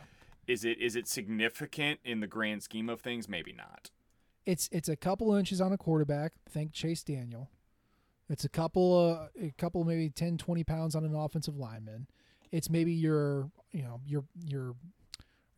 [0.48, 3.90] is it is it significant in the grand scheme of things maybe not
[4.46, 6.32] it's it's a couple inches on a quarterback.
[6.50, 7.52] Think Chase Daniel.
[8.30, 12.08] It's a couple uh, a couple maybe 10, 20 pounds on an offensive lineman.
[12.52, 14.74] It's maybe your you know your your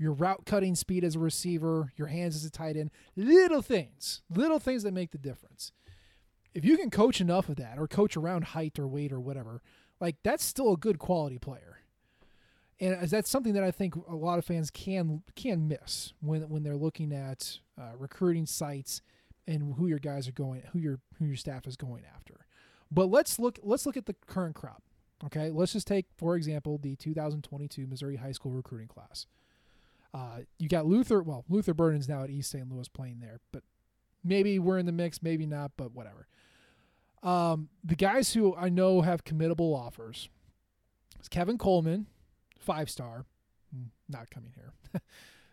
[0.01, 4.23] your route cutting speed as a receiver, your hands as a tight end, little things,
[4.33, 5.71] little things that make the difference.
[6.55, 9.61] If you can coach enough of that, or coach around height or weight or whatever,
[9.99, 11.77] like that's still a good quality player.
[12.79, 16.63] And that's something that I think a lot of fans can can miss when when
[16.63, 19.03] they're looking at uh, recruiting sites
[19.45, 22.47] and who your guys are going, who your who your staff is going after.
[22.89, 24.81] But let's look let's look at the current crop.
[25.23, 29.27] Okay, let's just take for example the 2022 Missouri high school recruiting class.
[30.13, 31.21] Uh, you got Luther.
[31.21, 32.69] Well, Luther Burden's now at East St.
[32.69, 33.63] Louis playing there, but
[34.23, 36.27] maybe we're in the mix, maybe not, but whatever.
[37.23, 40.29] Um, the guys who I know have committable offers
[41.21, 42.07] is Kevin Coleman,
[42.57, 43.25] five star,
[43.75, 44.73] mm, not coming here.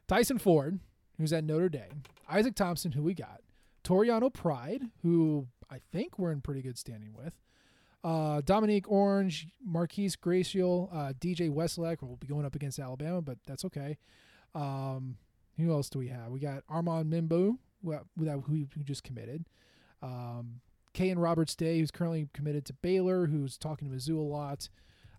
[0.09, 0.81] Tyson Ford,
[1.19, 2.03] who's at Notre Dame.
[2.29, 3.41] Isaac Thompson, who we got.
[3.85, 7.35] Toriano Pride, who I think we're in pretty good standing with.
[8.05, 13.39] Uh, Dominique Orange, Marquise Gracial, uh, DJ Westlake will be going up against Alabama, but
[13.47, 13.99] that's okay.
[14.59, 15.17] Um,
[15.57, 16.31] who else do we have?
[16.31, 19.47] We got Armand Membou, who, just committed.
[20.03, 20.61] Um,
[20.95, 24.69] Kayan Roberts Day, who's currently committed to Baylor, who's talking to Mizzou a lot.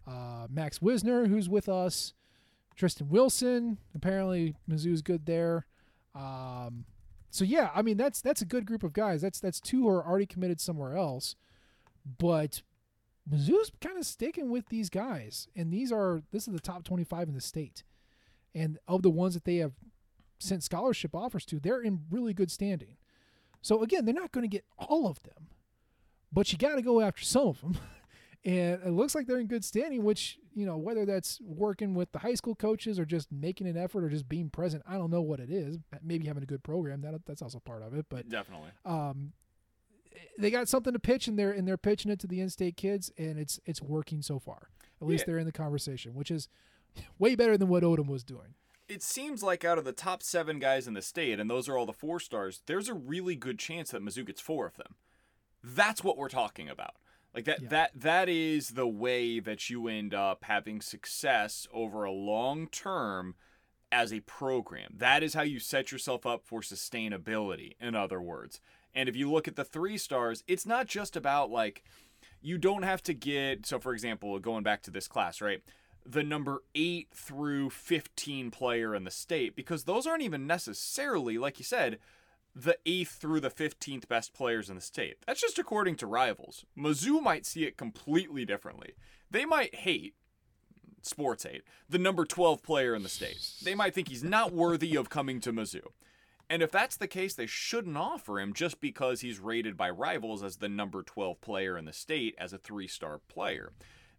[0.07, 2.13] Uh, Max Wisner, who's with us.
[2.75, 5.65] Tristan Wilson, apparently Mizzou's good there.
[6.15, 6.85] Um,
[7.29, 9.21] so yeah, I mean that's that's a good group of guys.
[9.21, 11.35] That's that's two who are already committed somewhere else,
[12.17, 12.61] but
[13.29, 17.03] Mizzou's kind of sticking with these guys, and these are this is the top twenty
[17.03, 17.83] five in the state,
[18.55, 19.73] and of the ones that they have
[20.39, 22.97] sent scholarship offers to, they're in really good standing.
[23.61, 25.47] So again, they're not going to get all of them,
[26.31, 27.77] but you got to go after some of them.
[28.45, 32.11] and it looks like they're in good standing, which, you know, whether that's working with
[32.13, 35.11] the high school coaches or just making an effort or just being present, I don't
[35.11, 35.77] know what it is.
[36.01, 39.33] Maybe having a good program, that that's also part of it, but definitely um
[40.37, 43.11] they got something to pitch and they're and they're pitching it to the in-state kids
[43.17, 44.69] and it's it's working so far.
[45.01, 45.25] At least Yeah.
[45.27, 46.47] they're in the conversation, which is
[47.17, 48.55] way better than what Odom was doing.
[48.87, 51.77] it seems like out of the top seven guys in the state, and those are
[51.77, 54.95] all the four stars, there's a really good chance that Mizzou gets four of them.
[55.63, 56.95] That's what we're talking about.
[57.35, 57.69] Like that Yeah.
[57.69, 63.35] that that is the way that you end up having success over a long term
[63.91, 64.93] as a program.
[64.97, 68.59] That is how you set yourself up for sustainability, in other words.
[68.95, 71.83] And if you look at the three stars, it's not just about like
[72.41, 75.61] you don't have to get so for example, going back to this class, right?
[76.05, 81.59] The number 8 through 15 player in the state because those aren't even necessarily like
[81.59, 81.99] you said
[82.55, 85.17] the 8th through the 15th best players in the state.
[85.25, 86.65] That's just according to rivals.
[86.77, 88.93] Mizzou might see it completely differently.
[89.29, 90.15] They might hate
[91.01, 93.51] sports hate the number 12 player in the state.
[93.63, 95.87] They might think he's not worthy of coming to Mizzou.
[96.49, 100.43] And if that's the case, they shouldn't offer him just because he's rated by rivals
[100.43, 103.71] as the number 12 player in the state as a three star player.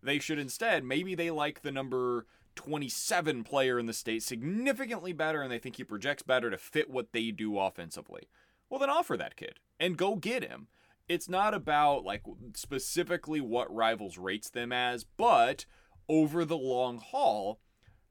[0.02, 5.42] They should instead, maybe they like the number 27 player in the state significantly better
[5.42, 8.28] and they think he projects better to fit what they do offensively.
[8.68, 10.68] Well, then offer that kid and go get him.
[11.08, 12.22] It's not about like
[12.54, 15.64] specifically what Rivals rates them as, but
[16.08, 17.60] over the long haul,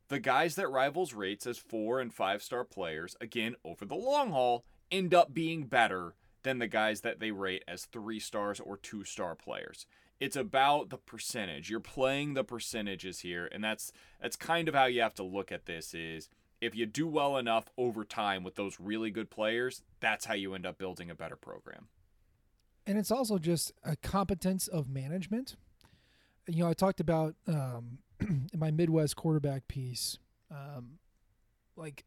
[0.09, 4.31] the guys that Rivals rates as four and five star players, again, over the long
[4.31, 8.77] haul, end up being better than the guys that they rate as three stars or
[8.77, 9.85] two star players.
[10.19, 11.69] It's about the percentage.
[11.69, 15.51] You're playing the percentages here, and that's that's kind of how you have to look
[15.51, 16.29] at this is
[16.61, 20.53] if you do well enough over time with those really good players, that's how you
[20.53, 21.87] end up building a better program.
[22.85, 25.55] And it's also just a competence of management.
[26.47, 30.17] You know, I talked about um, in my Midwest quarterback piece,
[30.51, 30.99] um,
[31.77, 32.03] like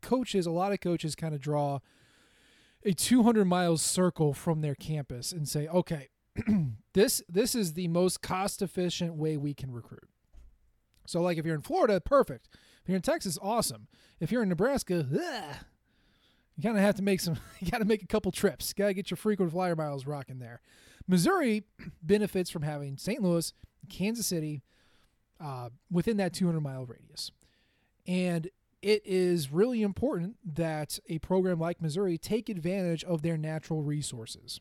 [0.00, 1.78] coaches, a lot of coaches kind of draw
[2.84, 6.08] a 200 miles circle from their campus and say, okay,
[6.94, 10.08] this this is the most cost efficient way we can recruit.
[11.06, 12.48] So, like if you're in Florida, perfect.
[12.82, 13.88] If you're in Texas, awesome.
[14.20, 15.56] If you're in Nebraska, ugh,
[16.56, 17.36] you kind of have to make some.
[17.60, 18.72] You got to make a couple trips.
[18.72, 20.60] Got to get your frequent flyer miles rocking there.
[21.06, 21.64] Missouri
[22.02, 23.22] benefits from having St.
[23.22, 23.52] Louis,
[23.88, 24.62] Kansas City,
[25.40, 27.30] uh, within that 200 mile radius,
[28.06, 28.48] and
[28.80, 34.60] it is really important that a program like Missouri take advantage of their natural resources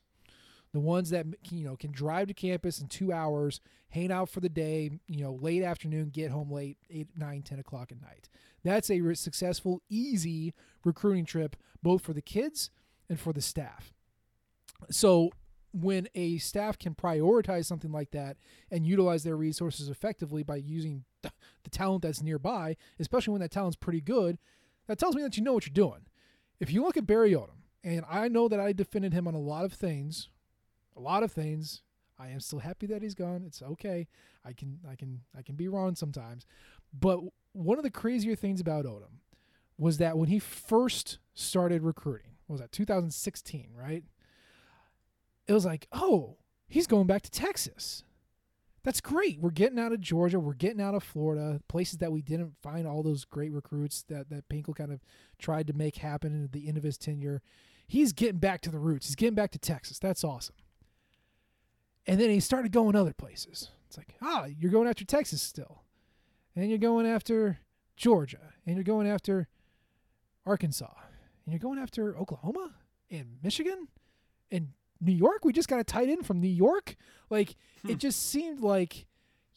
[0.73, 4.39] the ones that you know can drive to campus in two hours hang out for
[4.39, 8.29] the day you know late afternoon get home late 8 9 10 o'clock at night.
[8.63, 10.53] That's a successful easy
[10.83, 12.69] recruiting trip both for the kids
[13.09, 13.93] and for the staff.
[14.89, 15.31] So
[15.73, 18.37] when a staff can prioritize something like that
[18.69, 23.77] and utilize their resources effectively by using the talent that's nearby especially when that talent's
[23.77, 24.37] pretty good
[24.87, 26.05] that tells me that you know what you're doing.
[26.59, 29.39] If you look at barry odom and I know that I defended him on a
[29.39, 30.29] lot of things
[31.01, 31.81] a lot of things.
[32.19, 33.43] I am still happy that he's gone.
[33.45, 34.07] It's okay.
[34.45, 36.45] I can I can I can be wrong sometimes.
[36.97, 37.19] But
[37.53, 39.19] one of the crazier things about Odom
[39.77, 44.03] was that when he first started recruiting, was that 2016, right?
[45.47, 46.37] It was like, "Oh,
[46.67, 48.03] he's going back to Texas."
[48.83, 49.39] That's great.
[49.39, 50.39] We're getting out of Georgia.
[50.39, 54.29] We're getting out of Florida, places that we didn't find all those great recruits that
[54.29, 55.01] that Pinkel kind of
[55.39, 57.41] tried to make happen at the end of his tenure.
[57.87, 59.07] He's getting back to the roots.
[59.07, 59.97] He's getting back to Texas.
[59.97, 60.55] That's awesome.
[62.07, 63.69] And then he started going other places.
[63.87, 65.83] It's like, ah, you're going after Texas still.
[66.55, 67.59] And you're going after
[67.95, 68.53] Georgia.
[68.65, 69.47] And you're going after
[70.45, 70.93] Arkansas.
[71.45, 72.71] And you're going after Oklahoma
[73.09, 73.87] and Michigan
[74.49, 75.43] and New York.
[75.43, 76.95] We just got a tight end from New York.
[77.29, 77.55] Like,
[77.87, 79.05] it just seemed like,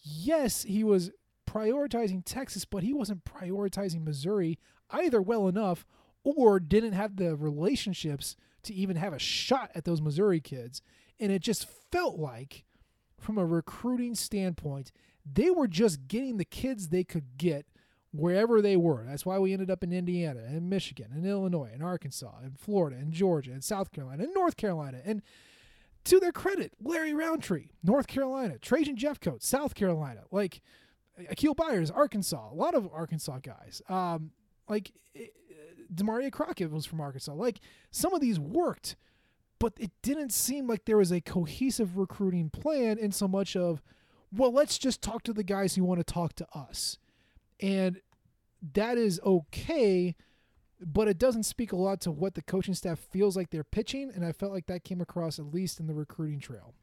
[0.03, 1.11] yes, he was
[1.47, 4.59] prioritizing Texas, but he wasn't prioritizing Missouri
[4.91, 5.87] either well enough
[6.25, 10.81] or didn't have the relationships to even have a shot at those Missouri kids.
[11.21, 12.65] And it just felt like,
[13.19, 14.93] from a recruiting standpoint,
[15.25, 17.67] they were just getting the kids they could get
[18.13, 19.05] wherever they were.
[19.07, 22.97] That's why we ended up in Indiana and Michigan and Illinois and Arkansas and Florida
[22.97, 25.01] and Georgia and South Carolina and North Carolina.
[25.05, 25.23] And
[26.05, 30.61] to their credit, Larry Rountree, North Carolina, Trajan Jeffcoat, South Carolina, like
[31.31, 33.83] Akial Byers, Arkansas, a lot of Arkansas guys.
[33.89, 34.31] Um,
[34.69, 35.27] like eh,
[35.93, 37.33] Damarea Crockett was from Arkansas.
[37.33, 38.97] Like some of these worked
[39.59, 43.83] but it didn't seem like there was a cohesive recruiting plan in so much of,
[44.33, 46.99] well, let's just talk to the guys who want to talk to us.
[47.61, 48.01] And
[48.75, 50.17] that is okay,
[50.81, 54.11] but it doesn't speak a lot to what the coaching staff feels like they're pitching.
[54.15, 56.75] And I felt like that came across at least in the recruiting trail.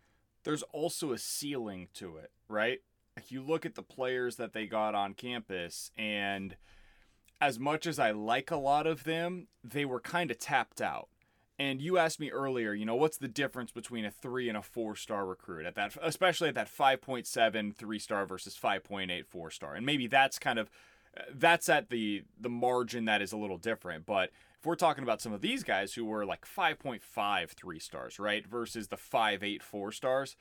[0.44, 2.80] There's also a ceiling to it, right?
[3.18, 6.56] If you look at the players that they got on campus, and
[7.42, 11.10] as much as I like a lot of them, they were kind of tapped out.
[11.60, 14.62] And you asked me earlier, you know, what's the difference between a three and a
[14.62, 19.76] four star recruit at that, especially at that 5.7 three star versus 5.8 four star,
[19.76, 20.70] and maybe that's kind of
[21.34, 24.06] that's at the the margin that is a little different.
[24.06, 28.18] But if we're talking about some of these guys who were like 5.5 three stars,
[28.18, 30.36] right, versus the 5.8 four stars,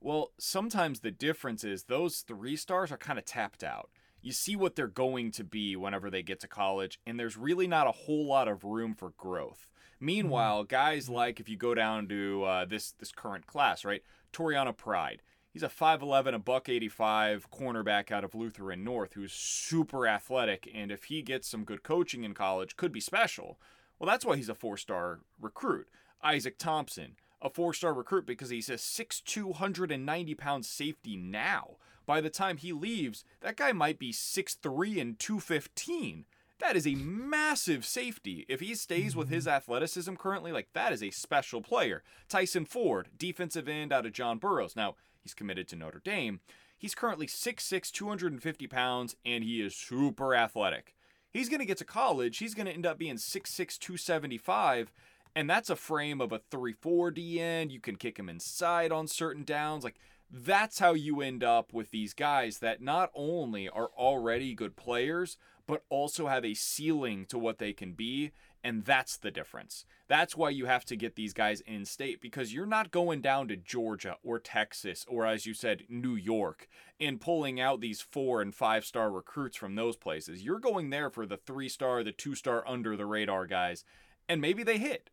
[0.00, 3.90] well, sometimes the difference is those three stars are kind of tapped out
[4.24, 7.66] you see what they're going to be whenever they get to college, and there's really
[7.66, 9.68] not a whole lot of room for growth.
[10.04, 14.02] Meanwhile, guys like if you go down to uh, this this current class, right?
[14.34, 15.22] Toriano Pride.
[15.50, 20.92] He's a 5'11, a buck 85 cornerback out of Lutheran North who's super athletic, and
[20.92, 23.58] if he gets some good coaching in college, could be special.
[23.98, 25.88] Well, that's why he's a four star recruit.
[26.22, 31.76] Isaac Thompson, a four star recruit because he's a 6'2, 190 pound safety now.
[32.04, 36.26] By the time he leaves, that guy might be 6'3 and 215.
[36.64, 38.46] That is a massive safety.
[38.48, 39.52] If he stays with his mm.
[39.52, 42.02] athleticism currently, like that is a special player.
[42.26, 44.74] Tyson Ford, defensive end out of John Burroughs.
[44.74, 46.40] Now, he's committed to Notre Dame.
[46.78, 50.94] He's currently 6'6, 250 pounds, and he is super athletic.
[51.30, 52.38] He's going to get to college.
[52.38, 54.90] He's going to end up being 6'6, 275,
[55.36, 57.72] And that's a frame of a 3 4 D end.
[57.72, 59.84] You can kick him inside on certain downs.
[59.84, 59.96] Like,
[60.30, 65.36] that's how you end up with these guys that not only are already good players,
[65.66, 68.32] but also have a ceiling to what they can be.
[68.62, 69.84] And that's the difference.
[70.08, 73.46] That's why you have to get these guys in state because you're not going down
[73.48, 76.66] to Georgia or Texas or, as you said, New York
[76.98, 80.42] and pulling out these four and five star recruits from those places.
[80.42, 83.84] You're going there for the three star, the two star under the radar guys,
[84.28, 85.10] and maybe they hit.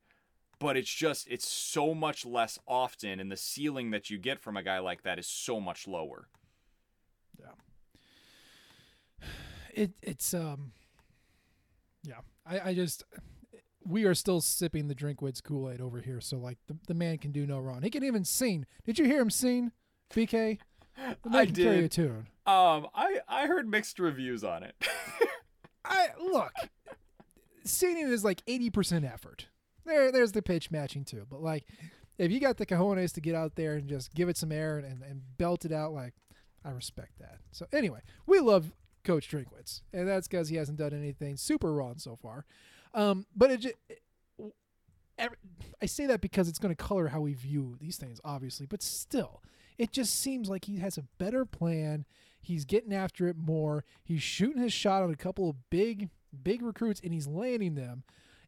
[0.57, 4.55] But it's just, it's so much less often, and the ceiling that you get from
[4.55, 6.27] a guy like that is so much lower.
[7.39, 9.27] Yeah.
[9.73, 10.71] It, it's, um,
[12.03, 12.21] yeah.
[12.45, 13.03] I, I just,
[13.85, 16.21] we are still sipping the Drinkwitz Kool Aid over here.
[16.21, 17.81] So like the, the man can do no wrong.
[17.81, 18.65] He can even sing.
[18.85, 19.71] Did you hear him sing,
[20.13, 20.59] BK?
[20.97, 21.91] I can carry a did.
[21.91, 22.27] tune.
[22.45, 24.75] Um, I I heard mixed reviews on it.
[25.85, 26.51] I look.
[27.63, 29.47] Singing is like eighty percent effort.
[29.85, 31.25] There, there's the pitch matching too.
[31.29, 31.65] But like,
[32.17, 34.77] if you got the cojones to get out there and just give it some air
[34.77, 36.13] and, and belt it out, like,
[36.63, 37.37] I respect that.
[37.51, 38.71] So anyway, we love
[39.03, 42.45] Coach Drinkwitz, and that's because he hasn't done anything super wrong so far.
[42.93, 44.01] Um, but it, ju- it
[45.81, 48.65] I say that because it's going to color how we view these things, obviously.
[48.65, 49.41] But still,
[49.77, 52.05] it just seems like he has a better plan.
[52.41, 53.83] He's getting after it more.
[54.03, 56.09] He's shooting his shot on a couple of big,
[56.43, 58.03] big recruits, and he's landing them,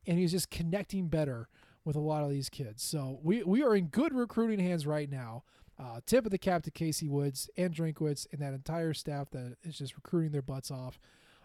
[0.07, 1.47] and he's just connecting better
[1.85, 2.81] with a lot of these kids.
[2.81, 5.43] So we we are in good recruiting hands right now.
[5.83, 9.57] Uh, tip of the cap to Casey Woods and Drinkwitz and that entire staff that
[9.63, 10.97] is just recruiting their butts off.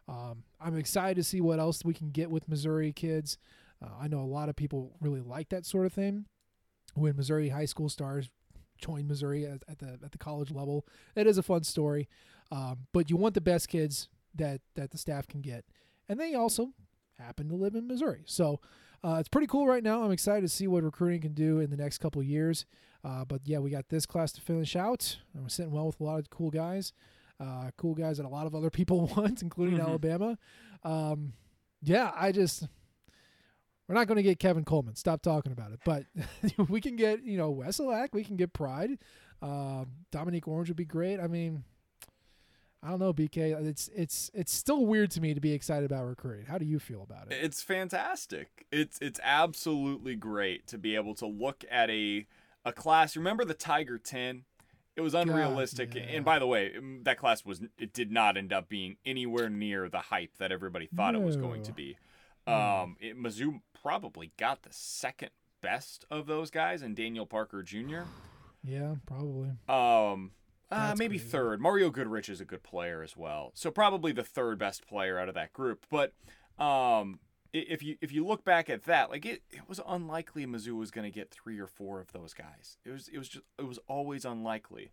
[0.07, 3.37] Um, I'm excited to see what else we can get with Missouri kids.
[3.83, 6.27] Uh, I know a lot of people really like that sort of thing.
[6.95, 8.31] When Missouri high school stars
[8.79, 10.87] join Missouri at, at the at the college level,
[11.17, 12.09] it is a fun story.
[12.53, 15.65] Um, but you want the best kids that that the staff can get,
[16.09, 16.73] and they also
[17.19, 18.23] happen to live in Missouri.
[18.25, 18.61] So
[19.05, 20.03] uh, it's pretty cool right now.
[20.03, 22.67] I'm excited to see what recruiting can do in the next couple of years.
[23.05, 25.19] Uh, but yeah, we got this class to finish out.
[25.35, 26.93] We're sitting well with a lot of cool guys,
[27.41, 30.37] uh, cool guys that a lot of other people want, including Alabama.
[30.83, 31.35] Um,
[31.83, 32.67] yeah, I just
[33.87, 34.97] we're not going to get Kevin Coleman.
[34.97, 35.81] Stop talking about it.
[35.85, 36.05] But
[36.69, 38.09] we can get you know Wesselak.
[38.13, 38.99] We can get Pride.
[39.41, 41.21] Uh, Dominique Orange would be great.
[41.21, 41.63] I mean,
[42.83, 43.67] I don't know, BK.
[43.67, 46.47] It's it's it's still weird to me to be excited about recruiting.
[46.47, 47.39] How do you feel about it?
[47.43, 48.67] It's fantastic.
[48.71, 52.27] It's it's absolutely great to be able to look at a
[52.65, 53.17] a class.
[53.17, 54.45] Remember the Tiger 10?
[54.95, 55.95] It was unrealistic.
[55.95, 56.03] yeah.
[56.03, 59.49] And by the way, mm, that class was it did not end up being anywhere
[59.49, 61.75] near the hype that everybody thought it was going to No.
[61.75, 61.97] be.
[62.47, 68.03] Um, it, Mizzou probably got the second best of those guys, and Daniel Parker Jr.
[68.65, 69.51] Yeah, probably.
[69.69, 70.31] Um,
[70.71, 71.31] uh, maybe crazy.
[71.31, 71.61] third.
[71.61, 75.29] Mario Goodrich is a good player as well, so probably the third best player out
[75.29, 75.87] of that group.
[75.91, 76.13] But
[76.59, 77.21] um,
[77.53, 80.91] if you if you look back at that, like it, it was unlikely Mizzou was
[80.91, 82.77] going to get three or four of those guys.
[82.85, 84.93] It was it was just it was always unlikely.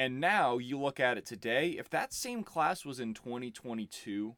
[0.00, 1.70] And now you look at it today.
[1.70, 4.36] If that same class was in 2022,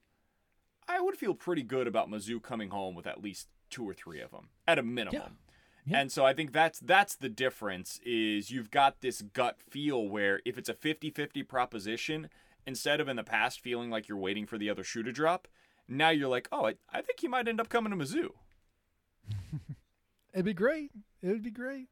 [0.89, 4.21] I would feel pretty good about Mizzou coming home with at least two or three
[4.23, 5.21] of them at a minimum.
[5.87, 6.01] Yeah.
[6.01, 10.41] And so I think that's that's the difference is you've got this gut feel where
[10.45, 12.29] if it's a 50-50 proposition,
[12.67, 15.49] instead of in the past feeling like you're waiting for the other shoe to drop,
[15.89, 18.31] now you're like, oh, I, I think he might end up coming to Mizzou.
[20.33, 20.91] It'd be great.
[21.23, 21.89] It would be great.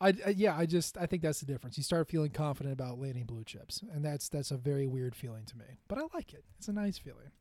[0.00, 1.76] I, I yeah, I just I think that's the difference.
[1.76, 5.44] You start feeling confident about landing blue chips, and that's that's a very weird feeling
[5.46, 5.64] to me.
[5.88, 6.44] But I like it.
[6.58, 7.32] It's a nice feeling.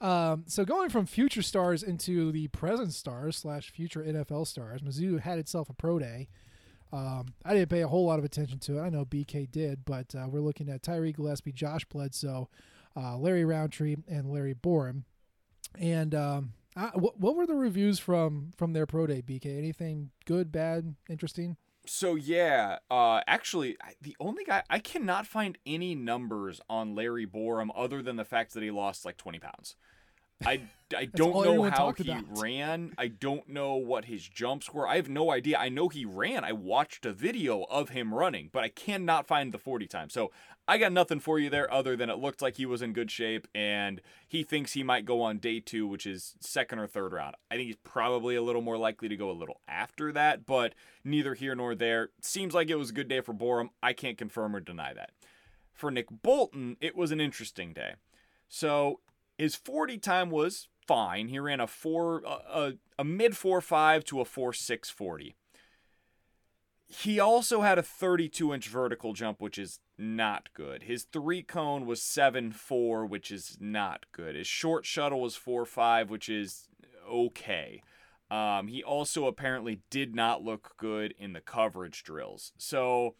[0.00, 5.20] Um, so going from future stars into the present stars slash future NFL stars, Mizzou
[5.20, 6.28] had itself a pro day.
[6.92, 8.82] Um, I didn't pay a whole lot of attention to it.
[8.82, 12.48] I know BK did, but uh, we're looking at Tyree Gillespie, Josh Bledsoe,
[12.96, 15.02] uh, Larry Rountree, and Larry Borom.
[15.78, 19.58] And um, I, what, what were the reviews from from their pro day, BK?
[19.58, 21.56] Anything good, bad, interesting?
[21.88, 27.70] So yeah, uh, actually, the only guy I cannot find any numbers on Larry Borom
[27.74, 29.76] other than the fact that he lost like 20 pounds.
[30.44, 30.62] I,
[30.96, 32.24] I don't know how he about.
[32.40, 32.92] ran.
[32.98, 34.86] I don't know what his jumps were.
[34.86, 35.58] I have no idea.
[35.58, 36.44] I know he ran.
[36.44, 40.10] I watched a video of him running, but I cannot find the 40 time.
[40.10, 40.30] So
[40.68, 43.10] I got nothing for you there other than it looked like he was in good
[43.10, 47.12] shape and he thinks he might go on day two, which is second or third
[47.12, 47.36] round.
[47.50, 50.74] I think he's probably a little more likely to go a little after that, but
[51.04, 52.10] neither here nor there.
[52.20, 53.70] Seems like it was a good day for Borom.
[53.82, 55.12] I can't confirm or deny that.
[55.72, 57.94] For Nick Bolton, it was an interesting day.
[58.48, 59.00] So
[59.38, 61.28] his 40 time was fine.
[61.28, 65.34] He ran a four, a, a, mid four five to a four six forty.
[66.88, 70.84] He also had a 32 inch vertical jump, which is not good.
[70.84, 74.36] His three cone was seven four, which is not good.
[74.36, 76.68] His short shuttle was four five, which is
[77.10, 77.82] okay.
[78.30, 82.52] Um, he also apparently did not look good in the coverage drills.
[82.58, 83.14] So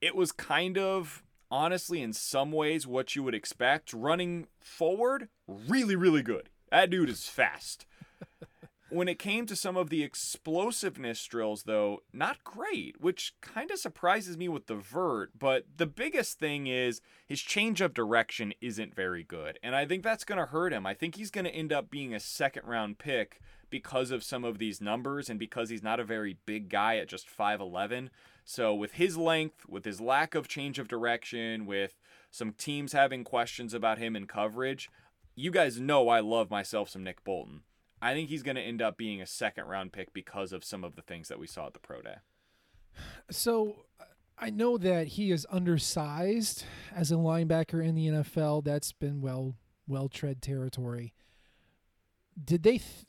[0.00, 1.22] it was kind of,
[1.52, 3.92] honestly, in some ways, what you would expect.
[3.92, 6.48] Running forward, really, really good.
[6.70, 7.84] That dude is fast.
[8.88, 13.78] when it came to some of the explosiveness drills, though, not great, which kind of
[13.78, 15.30] surprises me with the vert.
[15.38, 19.58] But the biggest thing is his change of direction isn't very good.
[19.62, 20.86] And I think that's going to hurt him.
[20.86, 24.44] I think he's going to end up being a second round pick because of some
[24.44, 28.08] of these numbers and because he's not a very big guy at just 5'11.
[28.44, 31.98] So, with his length, with his lack of change of direction, with
[32.30, 34.90] some teams having questions about him in coverage,
[35.34, 37.62] you guys know I love myself some Nick Bolton.
[38.00, 40.82] I think he's going to end up being a second round pick because of some
[40.82, 42.16] of the things that we saw at the pro day.
[43.30, 43.86] So
[44.36, 46.64] I know that he is undersized
[46.94, 48.64] as a linebacker in the NFL.
[48.64, 49.54] That's been well
[49.86, 51.14] well tread territory.
[52.42, 52.78] Did they?
[52.78, 53.06] Th-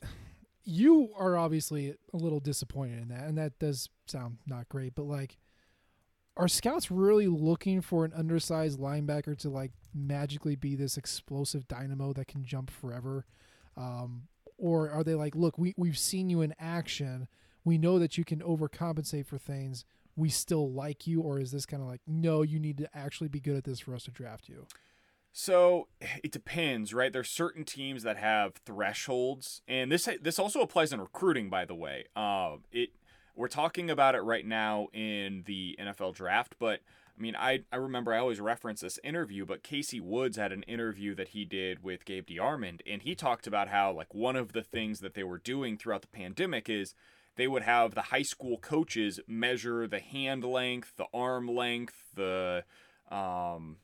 [0.64, 4.94] you are obviously a little disappointed in that, and that does sound not great.
[4.94, 5.38] But like,
[6.36, 12.12] are scouts really looking for an undersized linebacker to like magically be this explosive dynamo
[12.14, 13.26] that can jump forever?
[13.76, 14.24] Um,
[14.56, 17.28] or are they like, look, we we've seen you in action.
[17.64, 19.84] We know that you can overcompensate for things.
[20.16, 23.28] We still like you, or is this kind of like, no, you need to actually
[23.28, 24.66] be good at this for us to draft you?
[25.36, 25.88] So
[26.22, 27.12] it depends, right?
[27.12, 31.74] There's certain teams that have thresholds, and this this also applies in recruiting, by the
[31.74, 32.04] way.
[32.14, 32.90] Uh, it
[33.34, 36.82] we're talking about it right now in the NFL draft, but
[37.18, 40.62] I mean, I, I remember I always reference this interview, but Casey Woods had an
[40.64, 44.52] interview that he did with Gabe DeArmond, and he talked about how, like, one of
[44.52, 46.94] the things that they were doing throughout the pandemic is
[47.34, 52.64] they would have the high school coaches measure the hand length, the arm length, the,
[53.10, 53.78] um,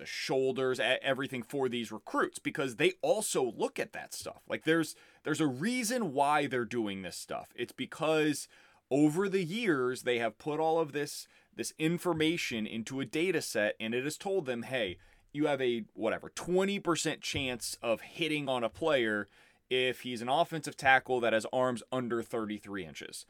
[0.00, 4.42] the shoulders, everything for these recruits because they also look at that stuff.
[4.48, 7.48] Like there's there's a reason why they're doing this stuff.
[7.54, 8.48] It's because
[8.90, 13.76] over the years they have put all of this this information into a data set
[13.78, 14.96] and it has told them, hey,
[15.32, 19.28] you have a whatever 20% chance of hitting on a player
[19.68, 23.26] if he's an offensive tackle that has arms under 33 inches.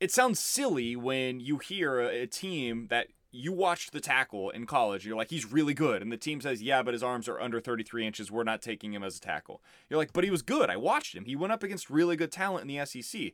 [0.00, 5.04] It sounds silly when you hear a, team that you watched the tackle in college.
[5.04, 6.02] You're like, he's really good.
[6.02, 8.30] And the team says, yeah, but his arms are under 33 inches.
[8.30, 9.60] We're not taking him as a tackle.
[9.90, 10.70] You're like, but he was good.
[10.70, 11.24] I watched him.
[11.24, 13.32] He went up against really good talent in the SEC.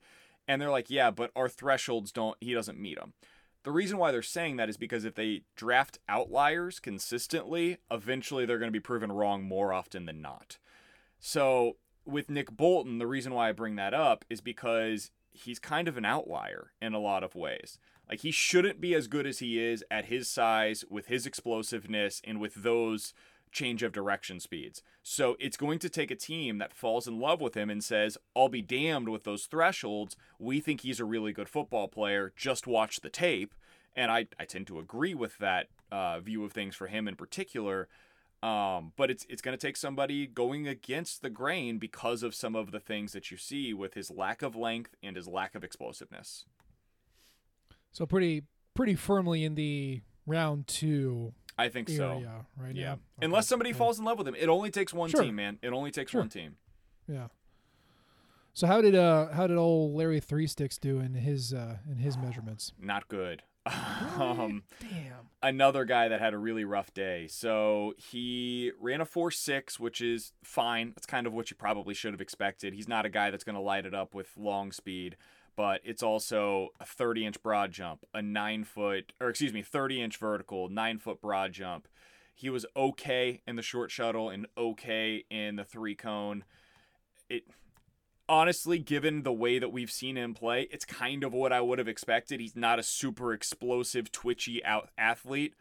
[0.48, 3.12] And they're like, yeah, but our thresholds don't, he doesn't meet them.
[3.62, 8.59] The reason why they're saying that is because if they draft outliers consistently, eventually they're
[8.59, 10.57] going to be proven wrong more often than not.
[11.18, 11.76] So
[12.07, 15.98] with Nick Bolton, the reason why I bring that up is because he's kind of
[15.98, 17.78] an outlier in a lot of ways.
[18.11, 22.20] Like he shouldn't be as good as he is at his size, with his explosiveness,
[22.24, 23.14] and with those
[23.52, 24.82] change of direction speeds.
[25.02, 28.18] So it's going to take a team that falls in love with him and says,
[28.36, 30.16] I'll be damned with those thresholds.
[30.38, 32.32] We think he's a really good football player.
[32.36, 33.54] Just watch the tape.
[33.96, 37.16] And I, I tend to agree with that uh, view of things for him in
[37.16, 37.88] particular.
[38.42, 42.56] Um, but it's it's going to take somebody going against the grain because of some
[42.56, 45.62] of the things that you see with his lack of length and his lack of
[45.62, 46.46] explosiveness.
[47.93, 52.22] So pretty pretty firmly in the round two I think so.
[52.57, 52.93] right yeah.
[52.93, 53.01] Okay.
[53.22, 54.34] Unless somebody falls in love with him.
[54.34, 55.22] It only takes one Sure.
[55.22, 55.59] team, man.
[55.62, 56.20] It only takes Sure.
[56.22, 56.57] one team.
[57.07, 57.28] Yeah.
[58.53, 61.99] So how did uh how did old Larry Three Sticks do in his uh in
[61.99, 62.72] his measurements?
[62.80, 63.43] Not good.
[64.18, 65.28] um, Damn.
[65.43, 67.26] another guy that had a really rough day.
[67.28, 70.93] So he ran a 4 6, which is fine.
[70.95, 72.72] That's kind of what you probably should have expected.
[72.72, 75.16] He's not a guy that's going to light it up with long speed,
[75.57, 80.03] but it's also a 30 inch broad jump, a 9 foot, or excuse me, 30
[80.03, 81.88] inch vertical, 9 foot broad jump.
[82.34, 86.44] He was okay in the short shuttle and okay in the three cone.
[87.28, 87.44] It
[88.30, 91.78] honestly, given the way that we've seen him play, it's kind of what I would
[91.78, 92.40] have expected.
[92.40, 95.55] He's not a super explosive, twitchy out athlete,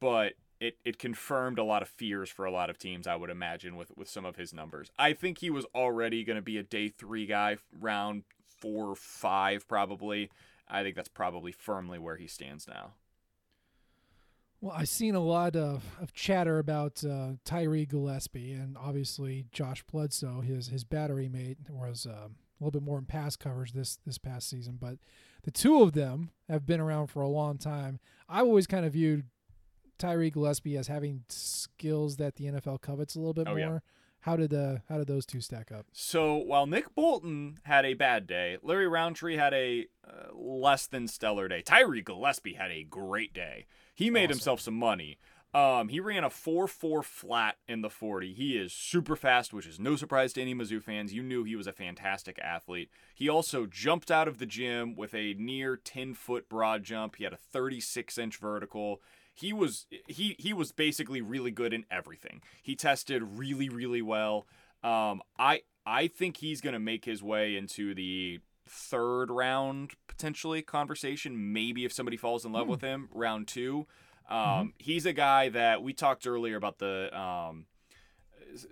[0.00, 3.28] but it, it confirmed a lot of fears for a lot of teams, I would
[3.28, 4.90] imagine, with, with some of his numbers.
[4.98, 8.24] I think he was already going to be a day three guy, round
[8.64, 10.30] four or five, probably.
[10.66, 12.94] I think that's probably firmly where he stands now.
[14.60, 19.82] Well, I've seen a lot of, of chatter about uh, Tyree Gillespie and obviously Josh
[19.82, 23.98] Bledsoe, his his battery mate, was uh, a little bit more in pass coverage this
[24.06, 24.78] this past season.
[24.80, 24.96] But
[25.42, 28.00] the two of them have been around for a long time.
[28.26, 29.26] I've always kind of viewed
[29.98, 33.58] Tyree Gillespie as having skills that the NFL covets a little bit Oh, more.
[33.58, 33.78] yeah.
[34.24, 35.84] How did uh how did those two stack up?
[35.92, 41.08] So while Nick Bolton had a bad day, Larry Rountree had a uh, less than
[41.08, 41.60] stellar day.
[41.60, 43.66] Tyree Gillespie had a great day.
[43.94, 44.36] He made Awesome.
[44.36, 45.18] himself some money.
[45.52, 48.32] Um, he ran a 4-4 flat in the 40.
[48.34, 51.14] He is super fast, which is no surprise to any Mizzou fans.
[51.14, 52.90] You knew he was a fantastic athlete.
[53.14, 57.14] He also jumped out of the gym with a near 10-foot broad jump.
[57.16, 59.00] He had a 36-inch vertical.
[59.34, 62.40] He was he he was basically really good in everything.
[62.62, 64.46] He tested really really well.
[64.82, 70.62] Um, I I think he's going to make his way into the third round potentially
[70.62, 71.52] conversation.
[71.52, 73.86] Maybe if somebody falls in love with him, round two.
[74.28, 77.66] Um, He's a guy that we talked earlier about the um,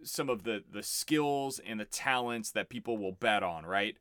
[0.05, 3.67] some of the the skills and the talents that people will bet on.
[3.67, 3.97] Right,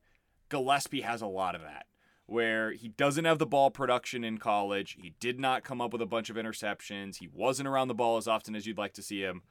[0.49, 1.87] Gillespie has a lot of that.
[2.31, 6.01] Where he doesn't have the ball production in college, he did not come up with
[6.01, 7.17] a bunch of interceptions.
[7.17, 9.41] He wasn't around the ball as often as you'd like to see him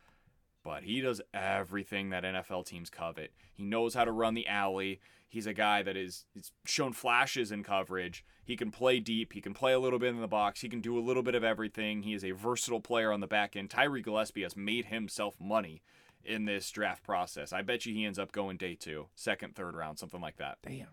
[0.62, 3.32] but he does everything that NFL teams covet.
[3.52, 5.00] He knows how to run the alley.
[5.28, 6.26] He's a guy that is
[6.66, 8.24] shown flashes in coverage.
[8.44, 9.32] He can play deep.
[9.32, 10.60] He can play a little bit in the box.
[10.60, 12.02] He can do a little bit of everything.
[12.02, 13.70] He is a versatile player on the back end.
[13.70, 15.82] Tyree Gillespie has made himself money
[16.24, 17.52] in this draft process.
[17.52, 20.58] I bet you he ends up going day two, second, third round, something like that.
[20.62, 20.88] Damn.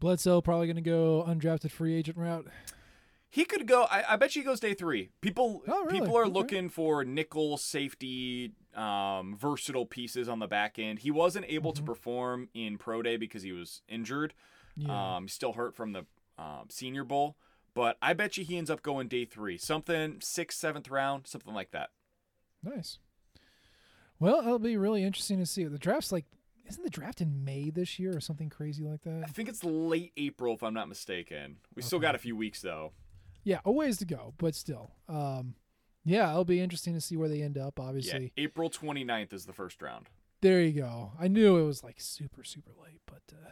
[0.00, 2.46] Bledsoe probably going to go undrafted free agent route.
[3.28, 3.84] He could go.
[3.84, 5.10] I, I bet you he goes day three.
[5.20, 6.00] People, Oh, really?
[6.00, 6.32] people are Okay.
[6.32, 10.98] looking for nickel safety, um, versatile pieces on the back end.
[11.00, 14.34] He wasn't able to perform in pro day because he was injured.
[14.76, 14.88] Mm-hmm.
[14.90, 15.16] Yeah.
[15.16, 16.06] Um, he's still hurt from the
[16.38, 17.36] um, Senior Bowl.
[17.72, 21.54] But I bet you he ends up going day three, something sixth, seventh round, something
[21.54, 21.90] like that.
[22.64, 22.98] Nice.
[24.18, 25.64] Well, it'll be really interesting to see.
[25.64, 26.26] The draft's like,
[26.70, 29.24] isn't the draft in May this year or something crazy like that?
[29.24, 31.58] I think it's late April, if I'm not mistaken.
[31.74, 32.92] We still got a few weeks though.
[33.44, 34.92] Yeah, a ways to go, but still.
[35.08, 35.54] Um,
[36.04, 37.74] yeah, it'll be interesting to see where they end up.
[37.78, 40.08] Yeah, Obviously, April 29th is the first round.
[40.40, 41.12] there you go.
[41.20, 43.50] I knew it was like super, super late, but uh,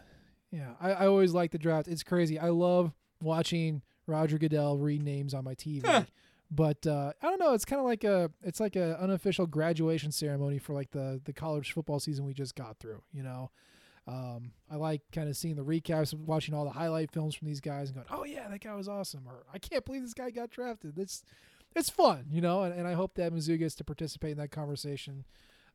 [0.50, 1.88] yeah, I, I always like the draft.
[1.88, 2.38] It's crazy.
[2.38, 2.92] I love
[3.22, 6.06] watching Roger Goodell read names on my TV.
[6.50, 7.52] But uh, I don't know.
[7.52, 11.32] It's kind of like a it's like an unofficial graduation ceremony for like the the
[11.32, 13.02] college football season we just got through.
[13.12, 13.50] You know,
[14.06, 17.60] um, I like kind of seeing the recaps, watching all the highlight films from these
[17.60, 20.30] guys, and going, "Oh yeah, that guy was awesome," or "I can't believe this guy
[20.30, 21.22] got drafted." It's
[21.76, 24.50] it's fun, you know, and, and I hope that Mizzou gets to participate in that
[24.50, 25.26] conversation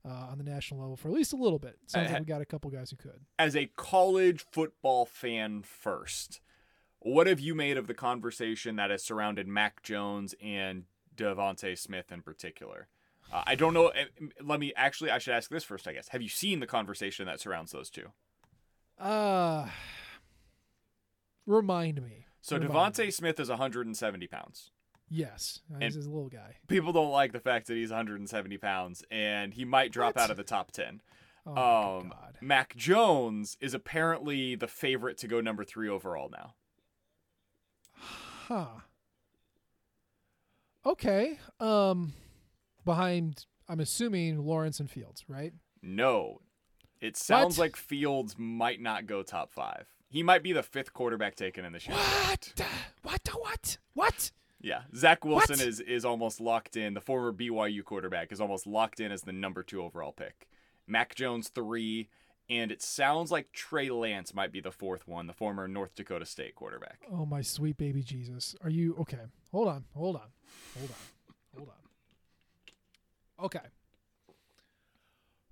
[0.03, 1.77] uh, on the national level for at least a little bit.
[1.85, 3.21] Sounds Uh, like we got a couple guys who could.
[3.37, 6.41] as a college football fan first,
[7.03, 10.83] what have you made of the conversation that has surrounded Mac Jones and
[11.15, 12.87] DeVonta Smith in particular?
[13.31, 13.87] Uh, I don't know.
[13.89, 14.05] eh,
[14.43, 15.09] Let me actually.
[15.11, 15.87] I should ask this first.
[15.87, 16.09] I guess.
[16.09, 18.07] Have you seen the conversation that surrounds those two?
[18.99, 19.67] Uh,
[21.45, 22.25] remind me.
[22.41, 24.71] So DeVonta Smith is 170 pounds.
[25.09, 26.55] Yes, he's a little guy.
[26.67, 30.23] People don't like the fact that he's 170 pounds and he might drop What?
[30.23, 31.01] out of the top 10.
[31.45, 32.37] Oh my um, God.
[32.41, 36.55] Mac Jones is apparently the favorite to go number three overall now.
[38.47, 38.65] Huh.
[40.85, 41.39] Okay.
[41.59, 42.13] Um,
[42.85, 45.53] behind, I'm assuming Lawrence and Fields, right?
[45.81, 46.41] No.
[47.01, 47.63] It sounds What?
[47.65, 49.87] like Fields might not go top five.
[50.09, 51.95] He might be the fifth quarterback taken in the year.
[51.97, 52.53] What?
[53.01, 53.29] What?
[53.33, 53.77] What?
[53.93, 54.31] What?
[54.61, 54.81] Yeah.
[54.95, 55.67] Zach Wilson What?
[55.67, 56.93] is is almost locked in.
[56.93, 60.47] The former BYU quarterback is almost locked in as the number two overall pick.
[60.87, 62.09] Mac Jones three,
[62.49, 66.25] and it sounds like Trey Lance might be the fourth one, the former North Dakota
[66.25, 66.99] State quarterback.
[67.11, 68.55] Oh my sweet baby Jesus.
[68.63, 69.19] Are you okay?
[69.51, 69.85] Hold on.
[69.95, 70.29] Hold on.
[70.77, 70.97] Hold on.
[71.57, 71.75] Hold on.
[73.45, 73.59] Okay.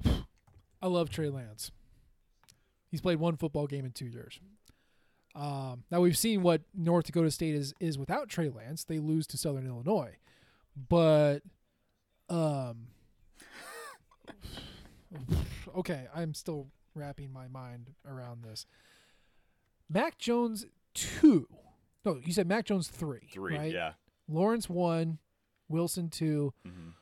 [0.82, 1.72] I love Trey Lance.
[2.90, 4.40] He's played one football game in two years.
[5.34, 8.84] Um, now we've seen what North Dakota State is is without Trey Lance.
[8.84, 10.18] They lose to Southern Illinois,
[10.90, 11.40] but
[12.30, 12.88] um,
[15.78, 18.66] okay, I'm still wrapping my mind around this.
[19.90, 21.48] Mac Jones two.
[22.06, 23.30] No, you said Mac Jones three.
[23.32, 23.72] Three, right?
[23.72, 23.94] yeah.
[24.28, 25.20] Lawrence one,
[25.68, 26.94] Wilson 2 Mhm.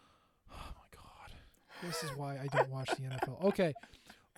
[0.51, 1.31] Oh my god,
[1.83, 3.43] this is why I don't watch the NFL.
[3.45, 3.73] Okay,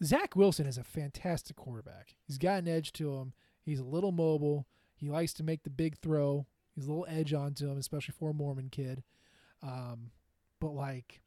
[0.04, 2.16] Zach Wilson is a fantastic quarterback.
[2.28, 3.34] He's got an edge to him.
[3.64, 4.68] He's a little mobile.
[4.96, 6.48] He likes to make the big throw.
[6.76, 9.04] He's a little edge onto him, especially for a Mormon kid.
[9.64, 10.12] Um,
[10.60, 11.22] but like,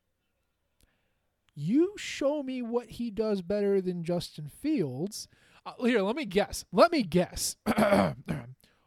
[1.55, 5.29] you show me what he does better than Justin Fields.
[5.67, 6.65] Uh, here, let me guess.
[6.73, 7.57] Let me guess.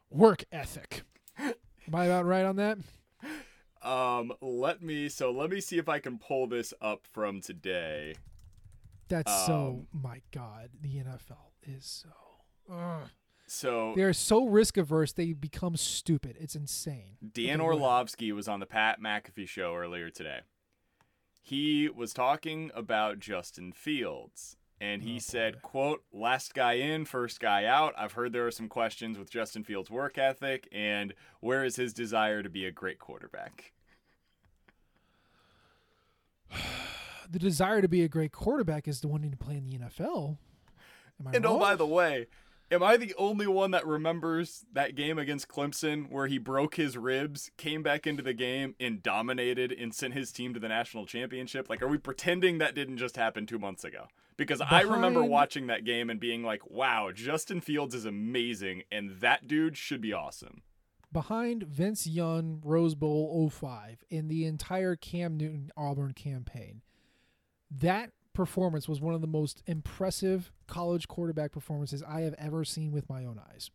[0.09, 1.03] Work ethic.
[1.39, 2.77] Am I about right on that?
[3.81, 8.15] Um, let me so let me see if I can pull this up from today.
[9.07, 9.85] That's so.
[9.93, 12.73] Um, My God, the NFL is so.
[12.73, 13.09] Ugh.
[13.49, 15.13] So They're so risk averse.
[15.13, 16.35] They become stupid.
[16.37, 17.15] It's insane.
[17.21, 17.81] Dan Okay, go ahead.
[17.81, 20.41] Orlovsky was on the Pat McAfee show earlier today
[21.47, 27.39] he was talking about Justin Fields and he oh, said, quote, last guy in, first
[27.39, 27.93] guy out.
[27.97, 31.93] I've heard there are some questions with Justin Fields' work ethic and where is his
[31.93, 33.71] desire to be a great quarterback?
[37.31, 40.37] the desire to be a great quarterback is the wanting to play in the NFL.
[41.33, 41.55] and wrong?
[41.55, 42.27] oh, by the way,
[42.71, 46.97] am I the only one that remembers that game against Clemson where he broke his
[46.97, 51.05] ribs, came back into the game, and dominated and sent his team to the national
[51.05, 51.69] championship?
[51.69, 54.07] Like, are we pretending that didn't just happen two months ago?
[54.35, 59.19] Because I remember watching that game and being like, wow, Justin Fields is amazing, and
[59.21, 60.61] that dude should be awesome.
[61.11, 66.81] behind Vince Young Rose Bowl 05 in the entire Cam Newton Auburn campaign.
[67.71, 72.91] That performance was one of the most impressive college quarterback performances I have ever seen
[72.91, 73.71] with my own eyes.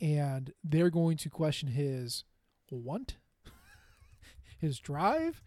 [0.00, 2.24] And they're going to question his
[2.72, 3.16] want,
[4.60, 5.40] his drive.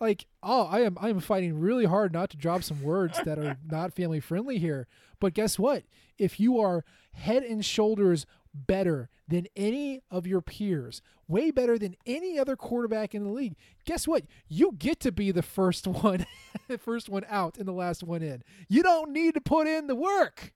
[0.00, 3.40] Like, oh, I am I am fighting really hard not to drop some words that
[3.40, 4.86] are not family friendly here.
[5.18, 5.82] But guess what?
[6.16, 8.24] If you are head and shoulders
[8.54, 13.56] better than any of your peers, way better than any other quarterback in the league,
[13.84, 14.24] guess what?
[14.48, 16.26] You get to be the first one,
[16.68, 18.42] the first one out and the last one in.
[18.68, 20.52] You don't need to put in the work.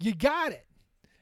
[0.00, 0.66] You got it.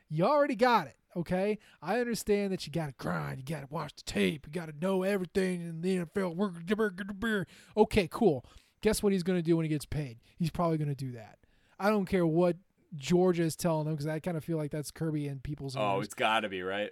[0.09, 0.97] You already got it.
[1.17, 1.59] Okay.
[1.83, 3.39] I understand that you got to grind.
[3.39, 4.47] You got to watch the tape.
[4.47, 7.47] You got to know everything in the NFL.
[7.77, 8.45] Okay, cool.
[8.83, 10.19] Guess what he's going to do when he gets paid?
[10.39, 11.39] He's probably going to do that.
[11.79, 12.57] I don't care what
[12.95, 15.76] Georgia is telling him because I kind of feel like that's Kirby and people's.
[15.76, 16.91] Oh, it's got to be, right?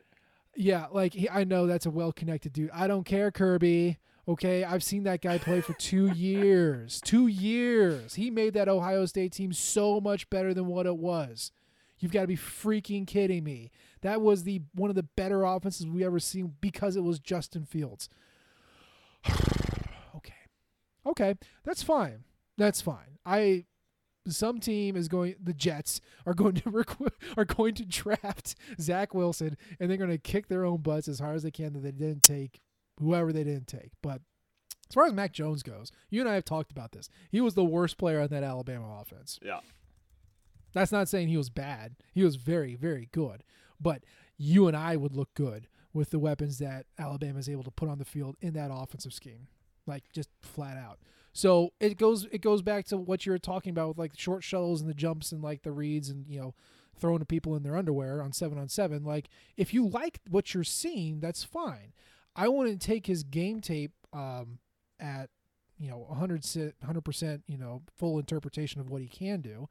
[0.57, 2.71] Yeah, like he, I know that's a well-connected dude.
[2.73, 3.99] I don't care, Kirby.
[4.27, 7.01] Okay, I've seen that guy play for two years.
[7.05, 8.15] Two years.
[8.15, 11.53] He made that Ohio State team so much better than what it was.
[11.99, 13.71] You've got to be freaking kidding me.
[14.03, 17.65] That was the one of the better offenses we ever seen because it was Justin
[17.65, 18.09] Fields.
[20.17, 20.35] okay,
[21.07, 21.35] okay,
[21.65, 22.25] that's fine.
[22.57, 23.19] That's fine.
[23.25, 23.65] I
[24.27, 29.15] some team is going the Jets are going to requ- are going to draft Zach
[29.15, 31.81] Wilson and they're going to kick their own butts as hard as they can that
[31.83, 32.61] they didn't take
[32.99, 33.93] whoever they didn't take.
[34.03, 34.23] But
[34.89, 37.09] as far as Mac Jones goes, you and I have talked about this.
[37.31, 39.39] He was the worst player on that Alabama offense.
[39.43, 39.61] Yeah.
[40.73, 41.97] That's not saying he was bad.
[42.13, 43.45] He was very, very good.
[43.81, 44.05] But
[44.37, 47.89] you and I would look good with the weapons that Alabama is able to put
[47.89, 49.47] on the field in that offensive scheme,
[49.87, 50.99] like just flat out.
[51.35, 54.45] So it goes it goes back to what you were talking about with like short
[54.45, 56.55] shuttles and the jumps and like the reads and you know
[56.97, 59.05] throwing to people in their underwear on seven on seven.
[59.05, 61.93] Like if you like what you're seeing, that's fine.
[62.37, 64.61] I wouldn't take his game tape um,
[65.01, 65.29] at
[65.77, 69.69] you know 100 percent you know full interpretation of what he can do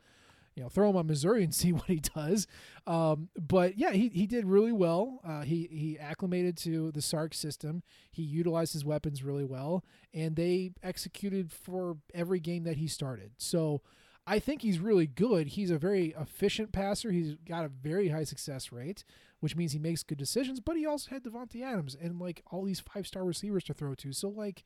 [0.56, 2.48] you know, throw him on Missouri and see what he does.
[2.86, 5.22] Um, but yeah, he, he did really well.
[5.26, 7.84] Uh, he he acclimated to the Sark system.
[8.12, 9.84] He utilized his weapons really well,
[10.14, 13.32] and they executed for every game that he started.
[13.38, 13.82] So
[14.26, 15.48] I think he's really good.
[15.48, 17.12] He's a very efficient passer.
[17.12, 19.04] He's got a very high success rate,
[19.42, 20.60] which means he makes good decisions.
[20.62, 23.96] But he also had Devontae Adams and like all these five star receivers to throw
[23.96, 24.14] to.
[24.14, 24.64] So like,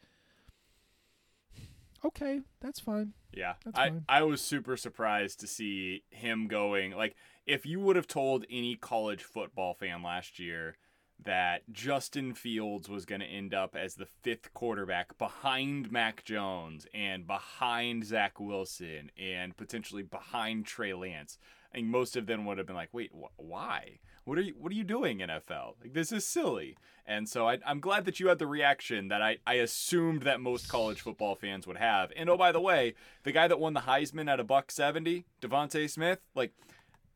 [2.08, 3.14] okay, that's fine.
[3.34, 4.06] Yeah, That's I, fine.
[4.10, 6.92] I was super surprised to see him going.
[6.92, 10.76] Like, if you would have told any college football fan last year
[11.24, 16.88] that Justin Fields was going to end up as the fifth quarterback behind Mac Jones
[16.94, 21.38] and behind Zach Wilson and potentially behind Trey Lance,
[21.72, 24.00] I think most of them would have been like, "Wait, wh- why?
[24.28, 25.76] What are you What are you doing, NFL?
[25.82, 29.22] Like, this is silly." And so I, I'm glad that you had the reaction that
[29.22, 32.12] I, I assumed that most college football fans would have.
[32.18, 35.26] And oh, by the way, the guy that won the Heisman at a buck seventy,
[35.42, 36.52] DeVonta Smith, like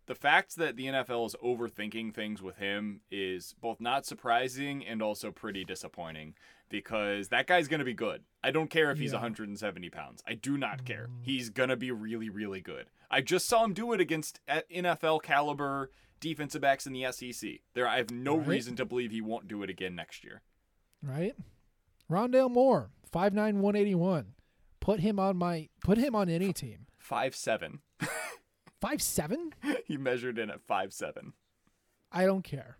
[0.06, 5.02] the fact that the NFL is overthinking things with him is both not surprising and
[5.02, 6.34] also pretty disappointing
[6.70, 8.24] because that guy's going to be good.
[8.42, 9.18] I don't care if he's Yeah.
[9.20, 10.24] 170 pounds.
[10.26, 11.10] I do not care.
[11.22, 12.90] He's going to be really, really good.
[13.10, 15.92] I just saw him do it against uh, NFL caliber
[16.22, 17.60] defensive backs in the SEC.
[17.74, 18.48] There, I have no Right.
[18.48, 20.42] reason to believe he won't do it again next year.
[21.04, 21.36] right?
[22.10, 24.36] Rondale Moore, five nine one eighty one.
[24.80, 26.88] Put him on my put him on any team.
[26.98, 27.82] Five seven.
[28.80, 29.54] Five seven?
[29.86, 31.34] he measured in at five seven.
[32.12, 32.78] I don't care.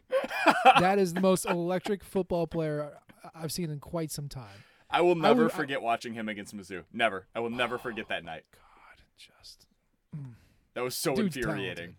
[0.80, 2.98] that is the most electric football player
[3.36, 4.64] I've seen in quite some time.
[4.90, 6.84] I will never would- I- forget watching him against Mizzou.
[6.92, 7.28] Never.
[7.36, 8.44] I will never oh, forget that night.
[8.52, 9.68] God, just
[10.16, 10.34] mm.
[10.74, 11.76] That was so dude's infuriating.
[11.76, 11.96] talented.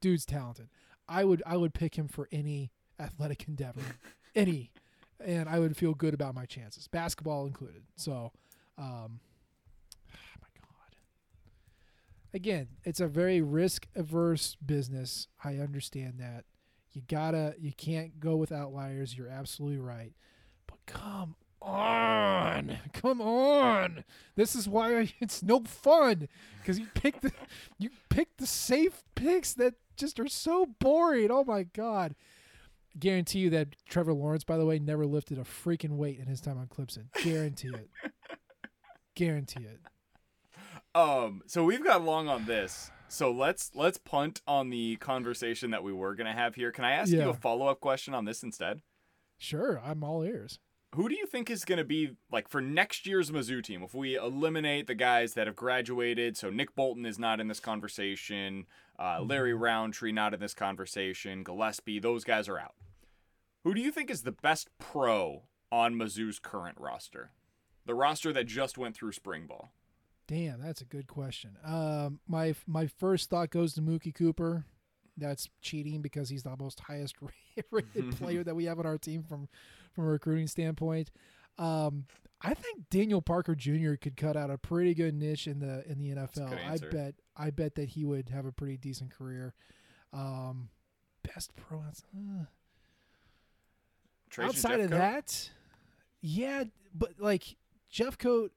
[0.00, 0.68] Dude's talented.
[1.08, 3.80] I would I would pick him for any athletic endeavor,
[4.34, 4.70] any,
[5.24, 7.82] and I would feel good about my chances, basketball included.
[7.96, 8.32] So,
[8.76, 9.20] um,
[10.40, 10.96] my God.
[12.34, 15.28] Again, it's a very risk averse business.
[15.42, 16.44] I understand that.
[16.92, 19.16] You gotta, you can't go with outliers.
[19.16, 20.12] You're absolutely right.
[20.66, 24.04] But come on, come on.
[24.36, 26.28] This is why I, it's no fun
[26.60, 27.32] because you pick the,
[27.78, 31.30] you pick the safe picks that just are so boring.
[31.30, 32.14] Oh my God.
[32.98, 36.40] Guarantee you that Trevor Lawrence, by the way, never lifted a freaking weight in his
[36.40, 37.06] time on Clemson.
[37.22, 37.90] Guarantee it.
[39.14, 39.80] Guarantee it.
[40.94, 42.90] Um, so we've got long on this.
[43.08, 46.72] So let's let's punt on the conversation that we were gonna have here.
[46.72, 48.82] Can I ask you a follow up question on this instead?
[49.38, 50.58] Sure, I'm all ears.
[50.94, 53.82] Who do you think is going to be like for next year's Mizzou team?
[53.82, 57.60] If we eliminate the guys that have graduated, so Nick Bolton is not in this
[57.60, 58.66] conversation,
[58.98, 62.74] uh, Larry Rountree not in this conversation, Gillespie, those guys are out.
[63.64, 67.32] Who do you think is the best pro on Mizzou's current roster?
[67.84, 69.72] The roster that just went through spring ball.
[70.26, 71.56] Damn, that's a good question.
[71.64, 74.64] Um, my my first thought goes to Mookie Cooper.
[75.16, 77.16] That's cheating because he's the most highest
[77.70, 79.48] rated player that we have on our team from
[79.98, 81.10] from a recruiting standpoint.
[81.58, 82.04] Um,
[82.40, 83.94] I think Daniel Parker Jr.
[83.94, 86.56] could cut out a pretty good niche in the in the NFL.
[86.64, 89.54] I bet I bet that he would have a pretty decent career.
[90.12, 90.68] Um,
[91.24, 92.44] best pro uh,
[94.40, 95.50] outside of that,
[96.20, 96.62] yeah,
[96.94, 97.56] but like
[97.92, 98.50] Jeffcoat,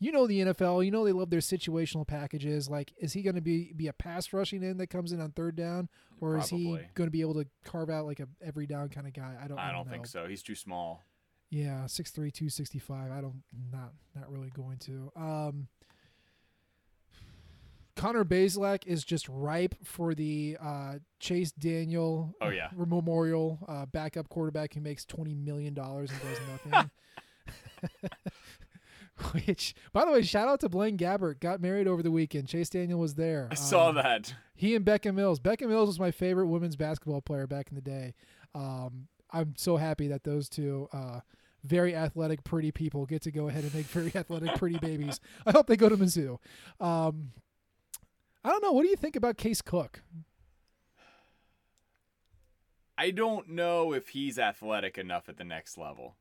[0.00, 2.68] you know the NFL, you know they love their situational packages.
[2.68, 5.30] Like, is he going to be be a pass rushing end that comes in on
[5.32, 5.88] third down,
[6.20, 9.06] or is he going to be able to carve out like a every down kind
[9.06, 9.36] of guy?
[9.42, 9.58] I don't.
[9.58, 10.26] I I don't think so.
[10.26, 11.02] He's too small.
[11.52, 13.10] Yeah, 6'3", 265.
[13.10, 13.42] I don't
[13.72, 15.12] not not really going to.
[15.16, 15.68] Um
[17.96, 22.68] Connor Bazelak is just ripe for the uh, Chase Daniel Oh, yeah.
[22.74, 26.38] Memorial uh, backup quarterback who makes twenty million dollars and does
[26.72, 26.90] nothing.
[29.46, 31.40] Which, by the way, shout out to Blaine Gabbert.
[31.40, 32.48] Got married over the weekend.
[32.48, 33.48] Chase Daniel was there.
[33.50, 34.34] I saw Um, that.
[34.54, 35.40] he and Becca Mills.
[35.40, 38.14] Becca Mills was my favorite women's basketball player back in the day.
[38.54, 41.20] Um, I'm so happy that those two uh,
[41.64, 45.20] very athletic, pretty people get to go ahead and make very athletic, pretty babies.
[45.46, 46.38] I hope they go to Mizzou.
[46.80, 47.32] Um,
[48.42, 48.72] I don't know.
[48.72, 50.02] What do you think about Case Cook?
[52.96, 56.16] I don't know if he's athletic enough at the next level.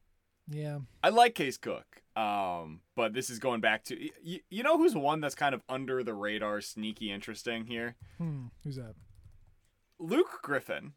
[0.50, 0.80] Yeah.
[1.04, 4.96] I like Case Cook, um, but this is going back to you, you know who's
[4.96, 7.96] one that's kind of under the radar, sneaky, interesting here.
[8.18, 8.48] Hmm.
[8.64, 8.96] Who's that?
[10.00, 10.94] Luke Griffin.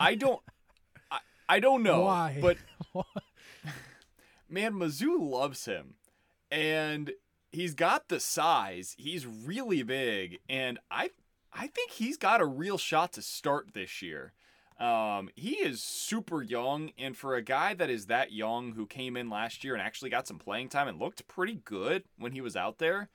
[0.00, 0.40] I don't,
[1.10, 1.18] I,
[1.48, 2.38] I don't know Why?
[2.40, 2.56] but
[4.48, 5.94] man, Mizzou loves him,
[6.50, 7.12] and
[7.52, 8.94] he's got the size.
[8.98, 11.10] He's really big, and I,
[11.52, 14.32] I think he's got a real shot to start this year.
[14.78, 19.16] Um, he is super young, and for a guy that is that young who came
[19.16, 22.40] in last year and actually got some playing time and looked pretty good when he
[22.40, 23.08] was out there,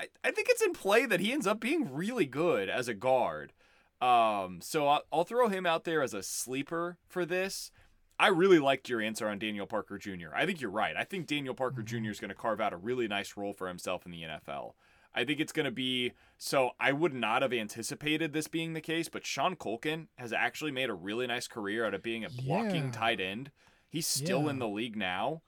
[0.00, 2.94] I, I think it's in play that he ends up being really good as a
[2.94, 3.52] guard.
[4.00, 7.70] Um, so I'll, I'll throw him out there as a sleeper for this.
[8.18, 10.34] I really liked your answer on Daniel Parker Jr.
[10.34, 10.96] I think you're right.
[10.96, 12.10] I think Daniel Parker Jr.
[12.10, 14.72] is going to carve out a really nice role for himself in the NFL.
[15.14, 16.70] I think it's going to be so.
[16.80, 20.90] I would not have anticipated this being the case, but Sean Culkin has actually made
[20.90, 22.90] a really nice career out of being a blocking Yeah.
[22.90, 23.50] tight end.
[23.88, 24.50] He's still Yeah.
[24.50, 25.42] in the league now.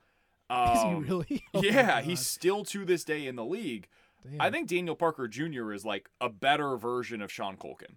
[0.50, 1.44] Is he Um, really?
[1.54, 3.88] Oh yeah, he's still to this day in the league.
[4.22, 4.40] Damn.
[4.40, 5.72] I think Daniel Parker Jr.
[5.72, 7.96] is like a better version of Sean Culkin.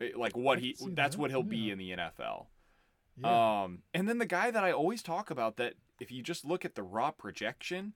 [0.00, 2.46] Eh, Like what he that's that, what he'll be in the NFL.
[3.16, 3.62] Yeah.
[3.62, 6.64] Um and then the guy that I always talk about that if you just look
[6.64, 7.94] at the raw projection,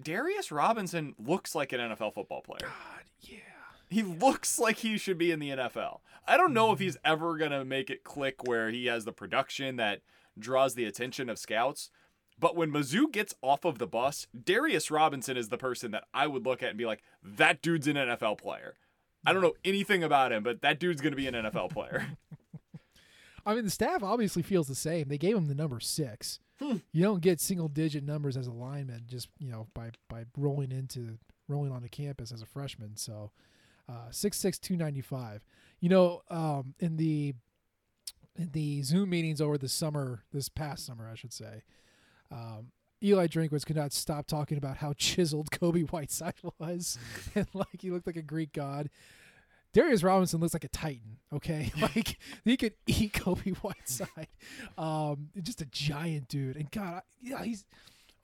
[0.00, 2.58] Darius Robinson looks like an NFL football player.
[2.62, 3.38] God, yeah.
[3.88, 6.00] He looks like he should be in the NFL.
[6.26, 6.84] I don't know if Mm-hmm.
[6.84, 10.00] he's ever going to make it click where he has the production that
[10.38, 11.90] draws the attention of scouts.
[12.38, 16.26] But when Mizzou gets off of the bus, Darius Robinson is the person that I
[16.26, 18.74] would look at and be like, that dude's an NFL player.
[19.24, 22.06] I don't know anything about him, but that dude's going to be an NFL player.
[23.46, 25.08] I mean, the staff obviously feels the same.
[25.08, 26.40] They gave him the number six.
[26.58, 26.78] Hmm.
[26.92, 30.72] You don't get single digit numbers as a lineman just you know by by rolling
[30.72, 31.18] into
[31.48, 32.96] rolling onto campus as a freshman.
[32.96, 33.30] So
[33.88, 35.44] uh, six six two ninety five.
[35.80, 37.34] You know, um, in the
[38.36, 41.62] in the Zoom meetings over the summer, this past summer, I should say,
[42.30, 42.72] um,
[43.02, 46.98] Eli Drinkwitz could not stop talking about how chiseled Kobe Whiteside was,
[47.34, 48.90] and like he looked like a Greek god.
[49.76, 51.18] Darius Robinson looks like a titan.
[51.34, 54.28] Okay, like he could eat Kobe Whiteside.
[54.78, 57.66] Um, just a giant dude, and God, I, yeah, he's.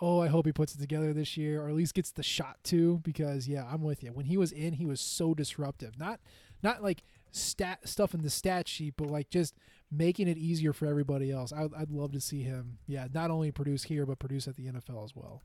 [0.00, 2.56] Oh, I hope he puts it together this year, or at least gets the shot
[2.64, 3.00] too.
[3.04, 4.12] Because yeah, I'm with you.
[4.12, 5.98] When he was in, he was so disruptive.
[5.98, 6.20] Not,
[6.62, 9.54] not like stat stuff in the stat sheet, but like just
[9.90, 11.52] making it easier for everybody else.
[11.52, 12.78] I, I'd love to see him.
[12.86, 15.42] Yeah, not only produce here, but produce at the NFL as well.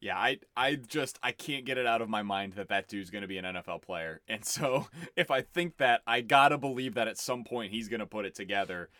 [0.00, 3.10] Yeah, I I just I can't get it out of my mind that that dude's
[3.10, 4.20] going to be an NFL player.
[4.28, 7.88] And so if I think that, I got to believe that at some point he's
[7.88, 8.90] going to put it together.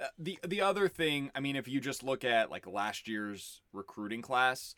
[0.00, 3.60] Uh, the the other thing, I mean, if you just look at like last year's
[3.72, 4.74] recruiting class,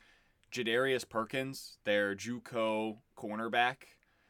[0.53, 3.77] Jadarius Perkins, their JUCO cornerback,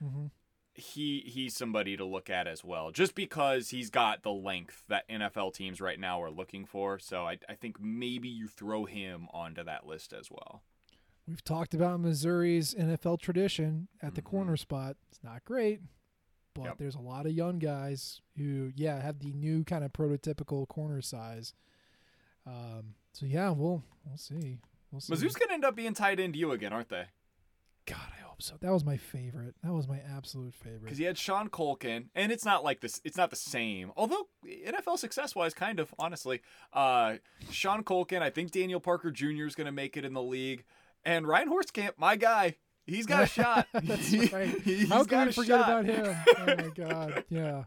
[0.03, 0.27] Mm-hmm.
[0.75, 5.09] he he's somebody to look at as well, just because he's got the length that
[5.09, 6.99] NFL teams right now are looking for.
[6.99, 10.63] So I, I think maybe you throw him onto that list as well.
[11.27, 14.27] We've talked about Missouri's NFL tradition at the Mhm.
[14.27, 14.97] corner spot.
[15.09, 15.81] It's not great,
[16.55, 16.79] but Yep.
[16.79, 21.01] there's a lot of young guys who, yeah, have the new kind of prototypical corner
[21.03, 21.55] size.
[22.47, 24.59] Um, so yeah, we'll we'll see.
[24.91, 25.13] We'll see.
[25.13, 27.07] Mizzou's gonna end up being tied into you again, aren't they?
[27.87, 28.57] God, I hope so.
[28.61, 29.55] That was my favorite.
[29.63, 30.85] That was my absolute favorite.
[30.85, 33.01] Because he had Sean Culkin, and it's not like this.
[33.05, 33.93] It's not the same.
[33.97, 36.41] Although NFL success wise, kind of honestly,
[36.73, 37.17] uh,
[37.51, 38.23] Sean Culkin.
[38.23, 39.47] I think Daniel Parker Jr.
[39.47, 40.65] is gonna make it in the league,
[41.05, 42.57] and Ryan Hoerstkamp, my guy.
[42.87, 43.69] He's got a shot.
[43.73, 44.49] That's He- right.
[44.89, 45.85] How can we forget shot.
[45.85, 46.17] about him?
[46.39, 47.65] Oh my god, yeah.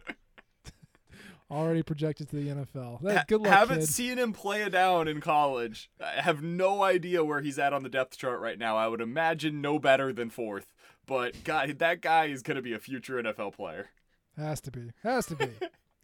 [1.52, 3.02] Already projected to the NFL.
[3.02, 3.90] That, good luck, haven't kid.
[3.90, 5.92] seen him play a down in college.
[6.04, 8.76] I have no idea where he's at on the depth chart right now.
[8.76, 10.66] I would imagine no better than fourth.
[11.06, 13.90] But God, that guy is going to be a future NFL player.
[14.36, 14.92] Has to be.
[15.04, 15.50] Has to be.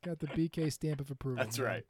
[0.04, 1.44] Got the BK stamp of approval.
[1.44, 1.68] That's man.
[1.68, 1.86] right.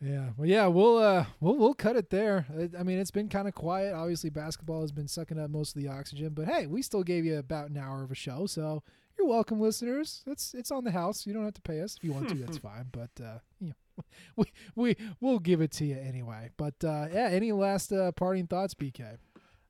[0.00, 0.30] Yeah.
[0.36, 2.46] Well, yeah, we'll uh we'll we'll cut it there.
[2.78, 3.94] I- mean, it's been kind of quiet.
[3.94, 7.24] Obviously, basketball has been sucking up most of the oxygen, but hey, we still gave
[7.24, 8.82] you about an hour of a show, so
[9.18, 10.22] you're welcome, listeners.
[10.26, 11.26] It's it's on the house.
[11.26, 12.34] You don't have to pay us if you want to.
[12.34, 12.86] That's fine.
[12.92, 14.04] But uh, you know,
[14.36, 14.44] we
[14.74, 16.50] we we'll give it to you anyway.
[16.56, 19.16] But uh, yeah, any last uh, parting thoughts, BK?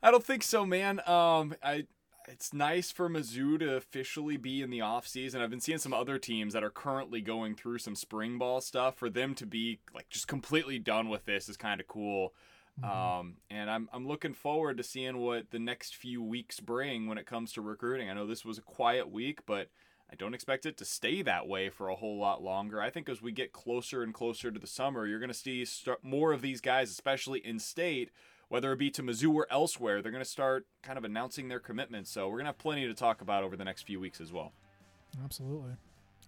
[0.03, 1.01] I don't think so, man.
[1.07, 1.87] Um, I
[2.29, 5.41] it's nice for Mizzou to officially be in the off season.
[5.41, 8.97] I've been seeing some other teams that are currently going through some spring ball stuff.
[8.97, 12.35] For them to be like just completely done with this is kind of cool.
[12.83, 17.17] Um, and I'm I'm looking forward to seeing what the next few weeks bring when
[17.17, 18.11] it comes to recruiting.
[18.11, 19.71] I know this was a quiet week, but
[20.11, 22.81] I don't expect it to stay that way for a whole lot longer.
[22.81, 25.67] I think as we get closer and closer to the summer, you're going to see
[26.03, 28.11] more of these guys, especially in state,
[28.49, 30.03] whether it be to Mizzou or elsewhere.
[30.03, 32.11] They're going to start kind of announcing their commitments.
[32.11, 34.33] So we're going to have plenty to talk about over the next few weeks as
[34.33, 34.53] well.
[35.25, 35.73] Absolutely.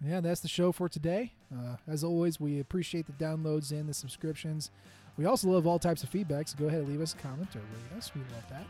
[0.03, 1.33] Yeah, that's the show for today.
[1.53, 4.71] Uh, as always, we appreciate the downloads and the subscriptions.
[5.17, 7.53] We also love all types of feedback, so go ahead and leave us a comment
[7.55, 8.11] or rate us.
[8.15, 8.65] We love that.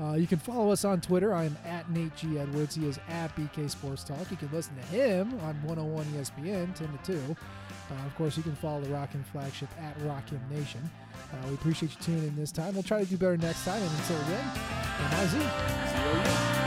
[0.00, 1.34] Uh, you can follow us on Twitter.
[1.34, 2.38] I am at Nate G.
[2.38, 2.76] Edwards.
[2.76, 4.30] He is at BK Sports Talk.
[4.30, 7.36] You can listen to him on 101 ESPN, 10 to 2.
[7.90, 10.88] Uh, of course, you can follow the Rock M flagship at Rock M Nation.
[11.32, 12.74] Uh, we appreciate you tuning in this time.
[12.74, 13.82] We'll try to do better next time.
[13.82, 14.44] And until then,
[15.12, 15.38] I'm See
[16.52, 16.57] you.